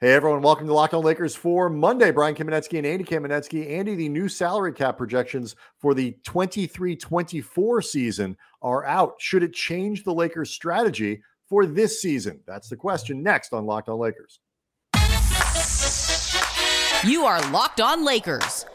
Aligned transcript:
Hey, 0.00 0.12
everyone, 0.12 0.42
welcome 0.42 0.66
to 0.66 0.74
Locked 0.74 0.92
On 0.94 1.04
Lakers 1.04 1.36
for 1.36 1.70
Monday. 1.70 2.10
Brian 2.10 2.34
Kamenetsky 2.34 2.78
and 2.78 2.86
Andy 2.86 3.04
Kamenetsky. 3.04 3.70
Andy, 3.70 3.94
the 3.94 4.08
new 4.08 4.28
salary 4.28 4.72
cap 4.72 4.98
projections 4.98 5.54
for 5.78 5.94
the 5.94 6.16
23 6.24 6.96
24 6.96 7.80
season 7.80 8.36
are 8.60 8.84
out. 8.86 9.14
Should 9.20 9.44
it 9.44 9.52
change 9.52 10.02
the 10.02 10.12
Lakers' 10.12 10.50
strategy 10.50 11.22
for 11.48 11.64
this 11.64 12.02
season? 12.02 12.40
That's 12.44 12.68
the 12.68 12.74
question 12.74 13.22
next 13.22 13.52
on 13.52 13.66
Locked 13.66 13.88
On 13.88 13.96
Lakers. 13.96 14.40
You 17.04 17.24
are 17.24 17.40
Locked 17.52 17.80
On 17.80 18.04
Lakers, 18.04 18.66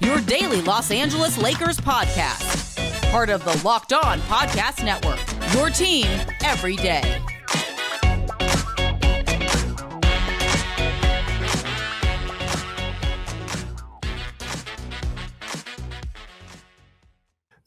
your 0.00 0.20
daily 0.22 0.62
Los 0.62 0.90
Angeles 0.90 1.38
Lakers 1.38 1.78
podcast, 1.78 3.12
part 3.12 3.30
of 3.30 3.44
the 3.44 3.62
Locked 3.64 3.92
On 3.92 4.18
Podcast 4.22 4.84
Network, 4.84 5.20
your 5.54 5.70
team 5.70 6.06
every 6.42 6.74
day. 6.74 7.22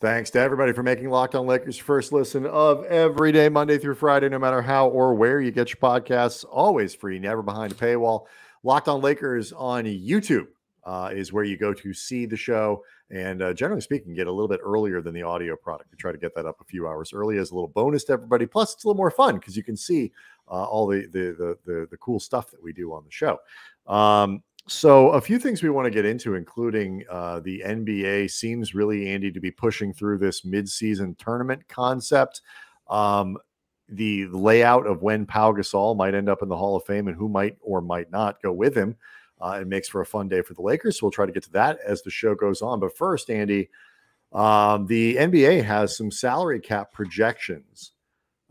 Thanks 0.02 0.30
to 0.30 0.39
everybody 0.39 0.71
for 0.71 0.81
making 0.81 1.09
Locked 1.09 1.35
On 1.35 1.45
Lakers 1.45 1.77
first 1.77 2.13
listen 2.13 2.45
of 2.45 2.85
every 2.85 3.34
day, 3.34 3.49
Monday 3.49 3.77
through 3.77 3.95
Friday, 3.95 4.30
no 4.30 4.40
matter 4.40 4.62
how 4.62 4.88
or 4.88 5.13
where 5.13 5.41
you 5.41 5.52
get 5.52 5.71
your 5.71 5.76
podcasts. 5.76 6.45
Always 6.49 6.95
free, 6.95 7.20
never 7.20 7.41
behind 7.41 7.73
a 7.73 7.76
paywall. 7.76 8.27
Locked 8.63 8.88
On 8.88 9.02
Lakers 9.02 9.52
on 9.52 9.84
YouTube 9.84 10.48
uh, 10.85 11.09
is 11.13 11.34
where 11.34 11.43
you 11.43 11.57
go 11.57 11.73
to 11.73 11.93
see 11.93 12.26
the 12.26 12.38
show. 12.38 12.81
And 13.12 13.41
uh, 13.41 13.54
generally 13.54 13.81
speaking, 13.81 14.13
get 14.13 14.27
a 14.27 14.31
little 14.31 14.48
bit 14.48 14.62
earlier 14.63 15.02
than 15.02 15.13
the 15.13 15.23
audio 15.23 15.57
product. 15.57 15.91
We 15.91 15.98
try 15.98 16.13
to 16.13 16.18
get 16.18 16.34
that 16.35 16.45
up 16.45 16.62
a 16.62 16.63
few 16.63 16.88
hours 16.88 17.12
early 17.12 17.38
as 17.38 17.52
a 17.52 17.54
little 17.54 17.68
bonus 17.68 18.05
to 18.05 18.13
everybody. 18.13 18.45
Plus, 18.45 18.73
it's 18.73 18.85
a 18.85 18.88
little 18.88 18.95
more 18.95 19.12
fun 19.12 19.35
because 19.35 19.57
you 19.57 19.63
can 19.63 19.76
see 19.76 20.13
uh, 20.48 20.63
all 20.63 20.88
the, 20.88 21.07
the, 21.07 21.35
the 21.38 21.57
the 21.66 21.88
the 21.91 21.98
cool 21.98 22.21
stuff 22.21 22.52
that 22.52 22.63
we 22.63 22.71
do 22.71 22.93
on 22.93 23.04
the 23.04 23.12
show. 23.12 23.38
Um, 23.85 24.43
so, 24.70 25.09
a 25.09 25.21
few 25.21 25.39
things 25.39 25.63
we 25.63 25.71
want 25.71 25.85
to 25.85 25.91
get 25.91 26.05
into, 26.05 26.35
including 26.35 27.03
uh, 27.09 27.39
the 27.39 27.63
NBA, 27.65 28.29
seems 28.29 28.75
really, 28.75 29.09
Andy, 29.09 29.31
to 29.31 29.39
be 29.39 29.49
pushing 29.49 29.91
through 29.91 30.20
this 30.20 30.41
midseason 30.41 31.17
tournament 31.17 31.67
concept. 31.67 32.41
Um, 32.87 33.37
the 33.87 34.27
layout 34.27 34.85
of 34.85 35.01
when 35.01 35.25
Pau 35.25 35.51
Gasol 35.53 35.97
might 35.97 36.13
end 36.13 36.29
up 36.29 36.43
in 36.43 36.49
the 36.49 36.55
Hall 36.55 36.75
of 36.75 36.84
Fame 36.84 37.07
and 37.07 37.17
who 37.17 37.27
might 37.27 37.57
or 37.62 37.81
might 37.81 38.12
not 38.12 38.40
go 38.43 38.53
with 38.53 38.75
him. 38.75 38.95
Uh, 39.41 39.57
it 39.62 39.67
makes 39.67 39.87
for 39.87 40.01
a 40.01 40.05
fun 40.05 40.27
day 40.27 40.43
for 40.43 40.53
the 40.53 40.62
Lakers. 40.62 40.99
So, 40.99 41.07
we'll 41.07 41.12
try 41.12 41.25
to 41.25 41.31
get 41.31 41.43
to 41.43 41.51
that 41.53 41.79
as 41.84 42.03
the 42.03 42.12
show 42.12 42.35
goes 42.35 42.62
on. 42.62 42.79
But 42.79 42.95
first, 42.95 43.31
Andy, 43.31 43.70
um, 44.34 44.85
the 44.85 45.15
NBA 45.15 45.63
has 45.63 45.97
some 45.97 46.12
salary 46.12 46.59
cap 46.59 46.93
projections 46.93 47.93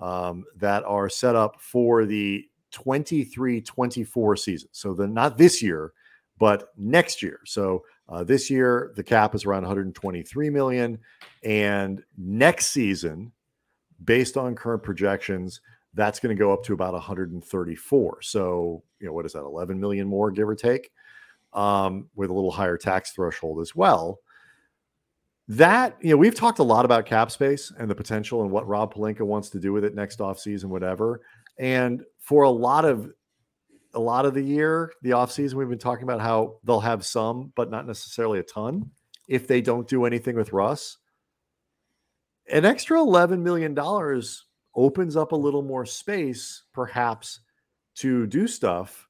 um, 0.00 0.44
that 0.56 0.82
are 0.82 1.08
set 1.08 1.36
up 1.36 1.60
for 1.60 2.06
the 2.06 2.44
23 2.72 3.60
24 3.60 4.36
season. 4.36 4.68
So, 4.72 4.94
the 4.94 5.06
not 5.06 5.38
this 5.38 5.62
year 5.62 5.92
but 6.38 6.68
next 6.76 7.22
year. 7.22 7.40
So 7.44 7.84
uh, 8.08 8.24
this 8.24 8.48
year 8.48 8.92
the 8.96 9.02
cap 9.02 9.34
is 9.34 9.44
around 9.44 9.62
123 9.62 10.50
million, 10.50 10.98
and 11.44 12.02
next 12.16 12.66
season, 12.66 13.32
based 14.04 14.36
on 14.36 14.54
current 14.54 14.82
projections, 14.82 15.60
that's 15.94 16.20
going 16.20 16.34
to 16.34 16.38
go 16.38 16.52
up 16.52 16.62
to 16.64 16.72
about 16.72 16.92
134. 16.92 18.22
So 18.22 18.82
you 19.00 19.06
know 19.06 19.12
what 19.12 19.26
is 19.26 19.32
that? 19.32 19.40
11 19.40 19.78
million 19.78 20.06
more, 20.06 20.30
give 20.30 20.48
or 20.48 20.54
take, 20.54 20.90
um, 21.52 22.08
with 22.14 22.30
a 22.30 22.32
little 22.32 22.50
higher 22.50 22.76
tax 22.76 23.12
threshold 23.12 23.60
as 23.60 23.74
well. 23.74 24.20
That 25.48 25.96
you 26.00 26.10
know 26.10 26.16
we've 26.16 26.34
talked 26.34 26.58
a 26.58 26.64
lot 26.64 26.84
about 26.84 27.06
cap 27.06 27.30
space 27.30 27.72
and 27.78 27.90
the 27.90 27.94
potential 27.94 28.42
and 28.42 28.50
what 28.50 28.68
Rob 28.68 28.92
Pelinka 28.92 29.22
wants 29.22 29.48
to 29.50 29.58
do 29.58 29.72
with 29.72 29.84
it 29.84 29.94
next 29.94 30.18
offseason, 30.18 30.66
whatever. 30.66 31.22
And 31.58 32.04
for 32.18 32.42
a 32.42 32.50
lot 32.50 32.84
of 32.84 33.10
a 33.98 34.00
lot 34.00 34.24
of 34.24 34.32
the 34.32 34.42
year, 34.42 34.92
the 35.02 35.10
offseason, 35.10 35.54
we've 35.54 35.68
been 35.68 35.76
talking 35.76 36.04
about 36.04 36.20
how 36.20 36.60
they'll 36.62 36.78
have 36.78 37.04
some, 37.04 37.52
but 37.56 37.68
not 37.68 37.84
necessarily 37.84 38.38
a 38.38 38.44
ton 38.44 38.92
if 39.28 39.48
they 39.48 39.60
don't 39.60 39.88
do 39.88 40.04
anything 40.04 40.36
with 40.36 40.52
Russ. 40.52 40.98
An 42.48 42.64
extra 42.64 42.98
$11 42.98 43.40
million 43.40 43.76
opens 44.76 45.16
up 45.16 45.32
a 45.32 45.36
little 45.36 45.62
more 45.62 45.84
space, 45.84 46.62
perhaps, 46.72 47.40
to 47.96 48.28
do 48.28 48.46
stuff. 48.46 49.08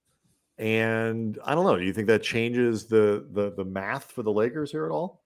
And 0.57 1.39
I 1.45 1.55
don't 1.55 1.67
know. 1.67 1.79
Do 1.79 1.85
you 1.85 1.93
think 1.93 2.07
that 2.09 2.23
changes 2.25 2.87
the 2.87 3.29
the 3.31 3.53
the 3.53 3.65
math 3.65 4.11
for 4.11 4.25
the 4.25 4.33
Lakers 4.33 4.73
here 4.73 4.87
at 4.87 4.91
all? 4.91 5.23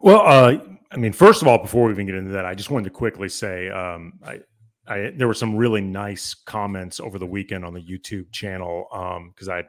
Well, 0.00 0.22
uh, 0.24 0.56
I 0.90 0.96
mean, 0.96 1.12
first 1.12 1.42
of 1.42 1.48
all, 1.48 1.58
before 1.58 1.84
we 1.84 1.92
even 1.92 2.06
get 2.06 2.14
into 2.14 2.32
that, 2.32 2.46
I 2.46 2.54
just 2.54 2.70
wanted 2.70 2.84
to 2.84 2.90
quickly 2.90 3.28
say 3.28 3.68
um, 3.68 4.14
I, 4.24 4.40
I, 4.86 5.12
there 5.16 5.28
were 5.28 5.34
some 5.34 5.56
really 5.56 5.80
nice 5.80 6.34
comments 6.34 6.98
over 6.98 7.18
the 7.18 7.26
weekend 7.26 7.64
on 7.64 7.72
the 7.72 7.82
YouTube 7.82 8.32
channel 8.32 8.86
because 9.32 9.48
um, 9.48 9.54
I 9.54 9.64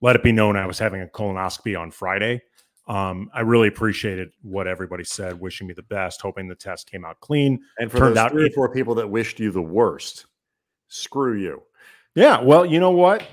let 0.00 0.16
it 0.16 0.22
be 0.22 0.32
known 0.32 0.56
I 0.56 0.66
was 0.66 0.78
having 0.78 1.02
a 1.02 1.06
colonoscopy 1.06 1.78
on 1.78 1.90
Friday. 1.90 2.42
Um, 2.86 3.30
I 3.32 3.40
really 3.40 3.68
appreciated 3.68 4.32
what 4.42 4.66
everybody 4.66 5.04
said, 5.04 5.40
wishing 5.40 5.66
me 5.66 5.74
the 5.74 5.82
best, 5.82 6.20
hoping 6.20 6.48
the 6.48 6.54
test 6.54 6.90
came 6.90 7.04
out 7.04 7.20
clean. 7.20 7.60
And 7.78 7.90
for 7.90 7.98
Turned 7.98 8.16
those 8.16 8.30
three 8.30 8.46
or 8.46 8.50
four 8.50 8.68
people 8.68 8.94
that 8.96 9.08
wished 9.08 9.40
you 9.40 9.50
the 9.50 9.62
worst, 9.62 10.26
screw 10.88 11.38
you. 11.38 11.62
Yeah, 12.14 12.40
well, 12.42 12.66
you 12.66 12.80
know 12.80 12.90
what? 12.90 13.24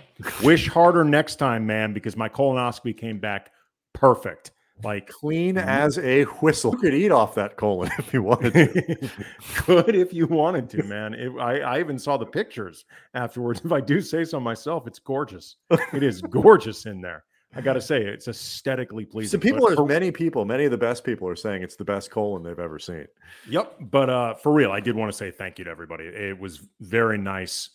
Wish 0.43 0.67
harder 0.67 1.03
next 1.03 1.35
time, 1.35 1.65
man, 1.65 1.93
because 1.93 2.15
my 2.15 2.29
colonoscopy 2.29 2.97
came 2.97 3.19
back 3.19 3.51
perfect 3.93 4.51
like 4.83 5.07
clean 5.07 5.57
as 5.57 5.97
a 5.99 6.23
whistle. 6.23 6.71
You 6.73 6.77
could 6.77 6.93
eat 6.93 7.11
off 7.11 7.35
that 7.35 7.57
colon 7.57 7.91
if 7.97 8.13
you 8.13 8.23
wanted 8.23 8.53
to. 8.53 9.09
Could 9.55 9.95
if 9.95 10.13
you 10.13 10.27
wanted 10.27 10.69
to, 10.71 10.83
man. 10.83 11.13
It, 11.13 11.31
I, 11.39 11.59
I 11.59 11.79
even 11.79 11.99
saw 11.99 12.17
the 12.17 12.25
pictures 12.25 12.85
afterwards. 13.13 13.61
If 13.63 13.71
I 13.71 13.81
do 13.81 14.01
say 14.01 14.23
so 14.23 14.39
myself, 14.39 14.87
it's 14.87 14.99
gorgeous. 14.99 15.57
It 15.93 16.03
is 16.03 16.21
gorgeous 16.21 16.85
in 16.85 17.01
there. 17.01 17.23
I 17.53 17.59
got 17.59 17.73
to 17.73 17.81
say, 17.81 18.01
it's 18.01 18.29
aesthetically 18.29 19.05
pleasing. 19.05 19.39
So 19.39 19.41
people 19.41 19.67
are 19.67 19.75
for, 19.75 19.85
many 19.85 20.09
people, 20.09 20.45
many 20.45 20.63
of 20.63 20.71
the 20.71 20.77
best 20.77 21.03
people 21.03 21.27
are 21.27 21.35
saying 21.35 21.63
it's 21.63 21.75
the 21.75 21.83
best 21.83 22.09
colon 22.09 22.43
they've 22.43 22.57
ever 22.57 22.79
seen. 22.79 23.07
Yep. 23.49 23.75
But 23.91 24.09
uh, 24.09 24.33
for 24.35 24.53
real, 24.53 24.71
I 24.71 24.79
did 24.79 24.95
want 24.95 25.11
to 25.11 25.17
say 25.17 25.31
thank 25.31 25.59
you 25.59 25.65
to 25.65 25.71
everybody. 25.71 26.05
It 26.05 26.39
was 26.39 26.61
very 26.79 27.17
nice 27.17 27.69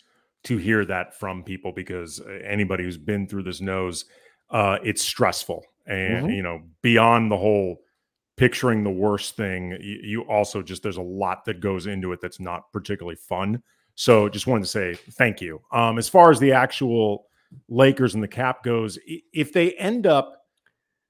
to 0.45 0.57
hear 0.57 0.85
that 0.87 1.19
from 1.19 1.43
people 1.43 1.73
because 1.73 2.21
uh, 2.21 2.39
anybody 2.45 2.85
who's 2.85 2.97
been 2.97 3.27
through 3.27 3.43
this 3.43 3.61
knows 3.61 4.07
uh, 4.51 4.79
it's 4.83 5.03
stressful 5.03 5.65
and 5.87 6.27
mm-hmm. 6.27 6.35
you 6.35 6.43
know 6.43 6.63
beyond 6.83 7.31
the 7.31 7.37
whole 7.37 7.79
picturing 8.37 8.85
the 8.85 8.91
worst 8.91 9.37
thing 9.37 9.77
you, 9.81 10.23
also 10.23 10.63
just 10.63 10.83
there's 10.83 10.99
a 10.99 11.03
lot 11.03 11.45
that 11.45 11.61
goes 11.61 11.87
into 11.87 12.13
it 12.13 12.21
that's 12.21 12.41
not 12.41 12.71
particularly 12.73 13.17
fun 13.17 13.63
so 13.95 14.29
just 14.29 14.47
wanted 14.47 14.63
to 14.63 14.69
say 14.69 14.95
thank 15.13 15.41
you 15.41 15.61
um 15.73 15.99
as 15.99 16.09
far 16.09 16.31
as 16.31 16.39
the 16.39 16.53
actual 16.53 17.27
lakers 17.69 18.15
and 18.15 18.23
the 18.23 18.29
cap 18.29 18.63
goes 18.63 18.99
if 19.33 19.53
they 19.53 19.73
end 19.73 20.07
up 20.07 20.43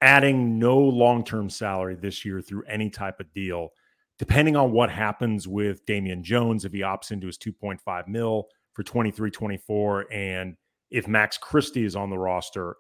adding 0.03 0.59
no 0.59 0.79
long-term 0.79 1.49
salary 1.49 1.95
this 1.95 2.25
year 2.25 2.41
through 2.41 2.63
any 2.69 2.91
type 2.91 3.19
of 3.19 3.33
deal 3.33 3.71
depending 4.19 4.57
on 4.57 4.73
what 4.73 4.91
happens 4.91 5.47
with 5.47 5.85
Damian 5.87 6.23
Jones 6.23 6.65
if 6.65 6.73
he 6.73 6.81
opts 6.81 7.11
into 7.11 7.27
his 7.27 7.39
2.5 7.39 8.09
mil 8.09 8.47
for 8.73 8.83
23 8.83 9.31
24 9.31 10.13
and 10.13 10.57
if 10.91 11.09
Max 11.09 11.37
Christie 11.39 11.85
is 11.85 11.97
on 11.97 12.11
the 12.11 12.19
roster 12.19 12.77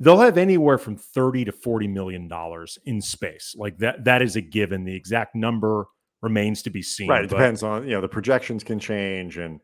they'll 0.00 0.18
have 0.18 0.38
anywhere 0.38 0.78
from 0.78 0.96
30 0.96 1.46
to 1.46 1.52
40 1.52 1.88
million 1.88 2.28
dollars 2.28 2.78
in 2.84 3.00
space. 3.00 3.54
Like 3.56 3.78
that 3.78 4.04
that 4.04 4.22
is 4.22 4.36
a 4.36 4.40
given. 4.40 4.84
The 4.84 4.94
exact 4.94 5.34
number 5.34 5.86
remains 6.22 6.62
to 6.62 6.70
be 6.70 6.80
seen 6.80 7.08
right 7.08 7.24
it 7.24 7.28
but, 7.28 7.36
depends 7.36 7.62
on 7.62 7.84
you 7.84 7.90
know 7.90 8.00
the 8.00 8.08
projections 8.08 8.64
can 8.64 8.78
change 8.78 9.36
and 9.36 9.60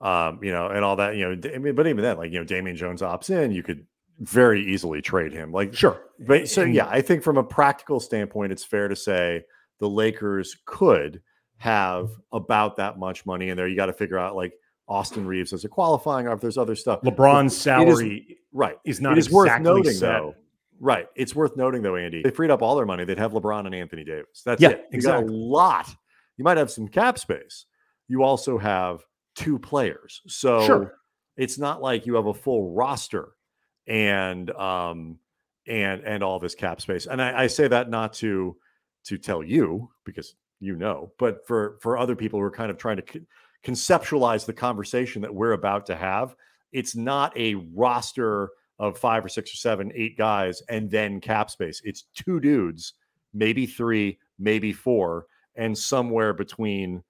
um 0.00 0.38
you 0.44 0.52
know 0.52 0.68
and 0.68 0.84
all 0.84 0.94
that 0.94 1.16
you 1.16 1.28
know 1.28 1.72
but 1.72 1.88
even 1.88 2.02
then 2.02 2.16
like 2.16 2.30
you 2.30 2.38
know 2.38 2.44
Damian 2.44 2.76
Jones 2.76 3.02
opts 3.02 3.30
in 3.30 3.50
you 3.50 3.64
could 3.64 3.84
very 4.20 4.64
easily 4.64 5.02
trade 5.02 5.32
him. 5.32 5.50
Like 5.50 5.74
sure. 5.74 6.00
but 6.20 6.48
so 6.48 6.62
yeah 6.62 6.86
I 6.88 7.00
think 7.00 7.24
from 7.24 7.36
a 7.36 7.42
practical 7.42 7.98
standpoint 7.98 8.52
it's 8.52 8.64
fair 8.64 8.86
to 8.86 8.94
say 8.94 9.42
the 9.80 9.88
Lakers 9.88 10.56
could 10.66 11.20
have 11.56 12.10
about 12.32 12.76
that 12.76 12.98
much 12.98 13.26
money 13.26 13.48
in 13.48 13.56
there. 13.56 13.66
You 13.66 13.76
got 13.76 13.86
to 13.86 13.92
figure 13.92 14.18
out 14.18 14.36
like 14.36 14.52
Austin 14.88 15.26
Reaves 15.26 15.52
as 15.52 15.64
a 15.64 15.68
qualifying, 15.68 16.26
or 16.26 16.32
if 16.32 16.40
there's 16.40 16.58
other 16.58 16.76
stuff. 16.76 17.00
LeBron's 17.02 17.56
salary 17.56 18.26
is, 18.28 18.36
right 18.52 18.76
is 18.84 19.00
not. 19.00 19.12
It 19.12 19.18
is 19.18 19.26
exactly 19.26 19.36
worth 19.36 19.62
noting 19.62 19.92
set. 19.92 20.00
though. 20.00 20.34
Right, 20.80 21.06
it's 21.14 21.34
worth 21.34 21.56
noting 21.56 21.82
though, 21.82 21.96
Andy. 21.96 22.22
They 22.22 22.30
freed 22.30 22.50
up 22.50 22.60
all 22.60 22.76
their 22.76 22.86
money. 22.86 23.04
They'd 23.04 23.18
have 23.18 23.32
LeBron 23.32 23.66
and 23.66 23.74
Anthony 23.74 24.04
Davis. 24.04 24.42
That's 24.44 24.60
yeah, 24.60 24.70
it. 24.70 24.86
You 24.90 24.96
exactly. 24.96 25.24
got 25.24 25.32
a 25.32 25.36
lot. 25.36 25.96
You 26.36 26.44
might 26.44 26.56
have 26.56 26.70
some 26.70 26.88
cap 26.88 27.18
space. 27.18 27.66
You 28.08 28.22
also 28.22 28.58
have 28.58 29.00
two 29.34 29.58
players, 29.58 30.20
so 30.26 30.66
sure. 30.66 30.94
it's 31.36 31.58
not 31.58 31.80
like 31.80 32.06
you 32.06 32.14
have 32.14 32.26
a 32.26 32.34
full 32.34 32.72
roster 32.74 33.32
and 33.86 34.50
um 34.52 35.18
and 35.66 36.02
and 36.02 36.22
all 36.22 36.38
this 36.38 36.54
cap 36.54 36.80
space. 36.80 37.06
And 37.06 37.22
I, 37.22 37.44
I 37.44 37.46
say 37.46 37.68
that 37.68 37.88
not 37.88 38.12
to 38.14 38.56
to 39.04 39.18
tell 39.18 39.42
you 39.42 39.90
because 40.04 40.34
you 40.60 40.76
know, 40.76 41.12
but 41.18 41.46
for 41.46 41.78
for 41.80 41.98
other 41.98 42.16
people 42.16 42.38
who 42.38 42.44
are 42.44 42.50
kind 42.50 42.70
of 42.70 42.78
trying 42.78 42.96
to 42.96 43.20
conceptualize 43.64 44.44
the 44.46 44.52
conversation 44.52 45.22
that 45.22 45.34
we're 45.34 45.52
about 45.52 45.86
to 45.86 45.96
have. 45.96 46.34
It's 46.72 46.94
not 46.94 47.36
a 47.36 47.54
roster 47.54 48.50
of 48.78 48.98
five 48.98 49.24
or 49.24 49.28
six 49.28 49.52
or 49.52 49.56
seven, 49.56 49.92
eight 49.94 50.18
guys 50.18 50.62
and 50.68 50.90
then 50.90 51.20
cap 51.20 51.50
space. 51.50 51.80
It's 51.84 52.04
two 52.14 52.40
dudes, 52.40 52.94
maybe 53.32 53.66
three, 53.66 54.18
maybe 54.38 54.72
four, 54.72 55.26
and 55.54 55.76
somewhere 55.76 56.32
between, 56.32 57.02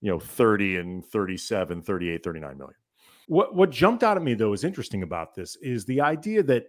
you 0.00 0.10
know, 0.10 0.18
30 0.18 0.76
and 0.76 1.04
37, 1.04 1.82
38, 1.82 2.24
39 2.24 2.58
million. 2.58 2.74
What 3.28 3.54
what 3.54 3.70
jumped 3.70 4.02
out 4.02 4.16
at 4.16 4.24
me 4.24 4.34
though 4.34 4.52
is 4.52 4.64
interesting 4.64 5.04
about 5.04 5.36
this 5.36 5.54
is 5.56 5.84
the 5.84 6.00
idea 6.00 6.42
that 6.44 6.66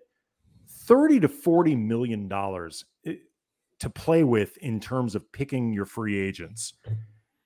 30 0.67 1.21
to 1.21 1.27
40 1.27 1.75
million 1.75 2.27
dollars 2.27 2.85
eh, 3.07 3.15
to 3.79 3.89
play 3.89 4.23
with 4.23 4.57
in 4.57 4.79
terms 4.79 5.15
of 5.15 5.31
picking 5.31 5.73
your 5.73 5.85
free 5.85 6.19
agents 6.19 6.73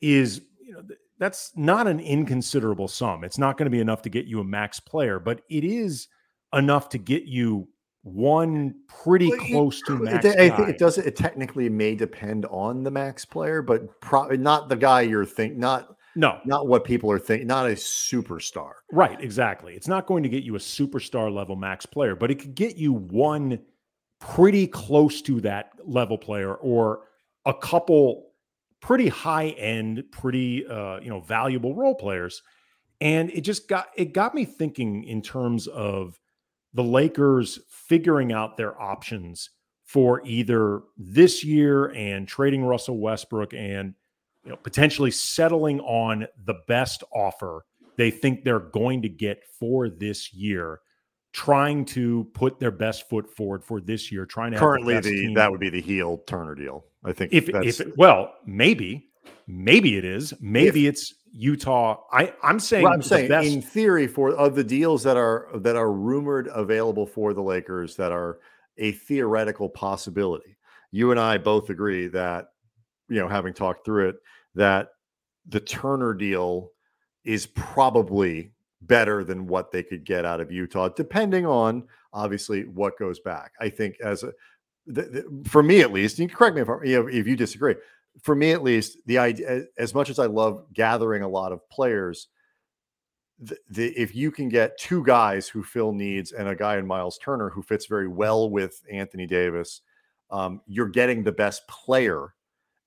is 0.01 0.41
you 0.59 0.73
know 0.73 0.83
that's 1.19 1.51
not 1.55 1.87
an 1.87 1.99
inconsiderable 1.99 2.87
sum. 2.87 3.23
It's 3.23 3.37
not 3.37 3.57
going 3.57 3.65
to 3.65 3.71
be 3.71 3.79
enough 3.79 4.01
to 4.03 4.09
get 4.09 4.25
you 4.25 4.39
a 4.39 4.43
max 4.43 4.79
player, 4.79 5.19
but 5.19 5.41
it 5.49 5.63
is 5.63 6.07
enough 6.53 6.89
to 6.89 6.97
get 6.97 7.25
you 7.25 7.67
one 8.03 8.75
pretty 8.87 9.29
Well, 9.29 9.39
close 9.47 9.81
to 9.83 9.97
max. 9.97 10.25
It, 10.25 10.39
I 10.39 10.49
think 10.55 10.69
it 10.69 10.77
does. 10.77 10.97
It 10.97 11.15
technically 11.15 11.69
may 11.69 11.95
depend 11.95 12.45
on 12.45 12.83
the 12.83 12.91
max 12.91 13.25
player, 13.25 13.61
but 13.61 13.99
probably 13.99 14.37
not 14.37 14.69
the 14.69 14.75
guy 14.75 15.01
you're 15.01 15.25
think 15.25 15.57
not 15.57 15.97
No, 16.15 16.39
not 16.45 16.67
what 16.67 16.83
people 16.83 17.09
are 17.11 17.17
thinking. 17.17 17.47
Not 17.47 17.65
a 17.65 17.73
superstar. 17.73 18.73
right, 18.91 19.19
exactly. 19.21 19.73
It's 19.73 19.87
not 19.87 20.05
going 20.05 20.21
to 20.23 20.29
get 20.29 20.43
you 20.43 20.55
a 20.55 20.59
superstar 20.59 21.33
level 21.33 21.55
max 21.55 21.85
player, 21.85 22.15
but 22.15 22.29
it 22.29 22.35
could 22.35 22.53
get 22.55 22.77
you 22.77 22.93
one 22.93 23.59
pretty 24.19 24.67
close 24.67 25.21
to 25.23 25.41
that 25.41 25.71
level 25.83 26.17
player 26.17 26.55
or 26.55 27.01
a 27.45 27.53
couple 27.53 28.31
pretty 28.85 29.07
high 29.07 29.47
end, 29.47 30.03
pretty 30.11 30.63
uh, 30.67 30.99
you 30.99 31.09
know, 31.09 31.19
valuable 31.19 31.73
role 31.73 31.95
players. 31.95 32.43
And 33.01 33.31
it 33.31 33.41
just 33.41 33.67
got 33.67 33.87
it 33.97 34.13
got 34.13 34.35
me 34.35 34.45
thinking 34.45 35.03
in 35.05 35.23
terms 35.23 35.65
of 35.67 36.19
the 36.73 36.83
Lakers 36.83 37.59
figuring 37.67 38.31
out 38.31 38.57
their 38.57 38.79
options 38.79 39.49
for 39.85 40.21
either 40.23 40.81
this 40.97 41.43
year 41.43 41.87
and 41.95 42.27
trading 42.27 42.63
Russell 42.63 42.99
Westbrook 42.99 43.53
and 43.55 43.95
you 44.43 44.51
know 44.51 44.55
potentially 44.57 45.11
settling 45.11 45.79
on 45.81 46.27
the 46.45 46.55
best 46.67 47.03
offer 47.13 47.65
they 47.97 48.11
think 48.11 48.43
they're 48.43 48.59
going 48.59 49.01
to 49.01 49.09
get 49.09 49.43
for 49.59 49.89
this 49.89 50.33
year 50.33 50.81
trying 51.35 51.83
to 51.83 52.23
put 52.33 52.61
their 52.61 52.71
best 52.71 53.09
foot 53.09 53.29
forward 53.35 53.61
for 53.61 53.81
this 53.81 54.09
year 54.09 54.25
trying 54.25 54.51
to 54.51 54.57
have 54.57 54.61
Currently, 54.65 54.93
the 54.95 55.01
team. 55.01 55.33
that 55.33 55.51
would 55.51 55.59
be 55.59 55.69
the 55.69 55.81
Hield 55.81 56.25
Turner 56.27 56.55
deal. 56.55 56.85
I 57.03 57.11
think 57.11 57.33
if 57.33 57.47
that's 57.47 57.81
if 57.81 57.97
well 57.97 58.33
maybe 58.45 59.09
maybe 59.45 59.97
it 59.97 60.05
is 60.05 60.33
maybe 60.39 60.87
it's 60.87 61.13
Utah 61.33 61.97
I 62.13 62.31
I'm 62.41 62.57
saying 62.57 62.85
Well, 62.85 62.93
I'm 62.93 63.01
saying 63.01 63.27
best- 63.27 63.47
in 63.49 63.61
theory 63.61 64.07
for 64.07 64.31
of 64.31 64.55
the 64.55 64.63
deals 64.63 65.03
that 65.03 65.17
are 65.17 65.49
that 65.55 65.75
are 65.75 65.91
rumored 65.91 66.47
available 66.53 67.05
for 67.05 67.33
the 67.33 67.41
Lakers 67.43 67.97
that 67.97 68.13
are 68.13 68.39
a 68.77 68.93
theoretical 68.93 69.67
possibility. 69.67 70.55
You 70.91 71.11
and 71.11 71.19
I 71.19 71.37
both 71.37 71.69
agree 71.69 72.07
that 72.07 72.45
you 73.09 73.19
know 73.19 73.27
having 73.27 73.53
talked 73.53 73.83
through 73.83 74.07
it 74.07 74.15
that 74.55 74.87
the 75.49 75.59
Turner 75.59 76.13
deal 76.13 76.69
is 77.25 77.45
probably 77.47 78.53
better 78.81 79.23
than 79.23 79.47
what 79.47 79.71
they 79.71 79.81
could 79.81 80.03
get 80.03 80.25
out 80.25 80.39
of 80.41 80.51
Utah 80.51 80.89
depending 80.89 81.45
on 81.45 81.83
obviously 82.13 82.63
what 82.65 82.97
goes 82.99 83.19
back. 83.19 83.51
I 83.59 83.69
think 83.69 83.95
as 84.01 84.23
a 84.23 84.31
the, 84.87 85.01
the, 85.01 85.49
for 85.49 85.63
me 85.63 85.81
at 85.81 85.91
least, 85.91 86.19
you 86.19 86.27
can 86.27 86.35
correct 86.35 86.55
me 86.55 86.61
if 86.91 87.13
if 87.13 87.27
you 87.27 87.35
disagree. 87.35 87.75
For 88.21 88.35
me 88.35 88.51
at 88.51 88.63
least, 88.63 88.97
the 89.05 89.17
idea 89.17 89.65
as 89.77 89.93
much 89.93 90.09
as 90.09 90.19
I 90.19 90.27
love 90.27 90.65
gathering 90.73 91.23
a 91.23 91.27
lot 91.27 91.51
of 91.51 91.67
players, 91.69 92.27
the, 93.39 93.57
the, 93.69 93.87
if 93.99 94.15
you 94.15 94.31
can 94.31 94.47
get 94.47 94.77
two 94.77 95.03
guys 95.03 95.47
who 95.47 95.63
fill 95.63 95.91
needs 95.91 96.31
and 96.31 96.47
a 96.47 96.55
guy 96.55 96.77
in 96.77 96.87
Miles 96.87 97.17
Turner 97.17 97.49
who 97.49 97.61
fits 97.61 97.87
very 97.87 98.07
well 98.07 98.49
with 98.49 98.81
Anthony 98.89 99.25
Davis, 99.25 99.81
um, 100.31 100.61
you're 100.65 100.87
getting 100.87 101.23
the 101.23 101.31
best 101.31 101.67
player. 101.67 102.33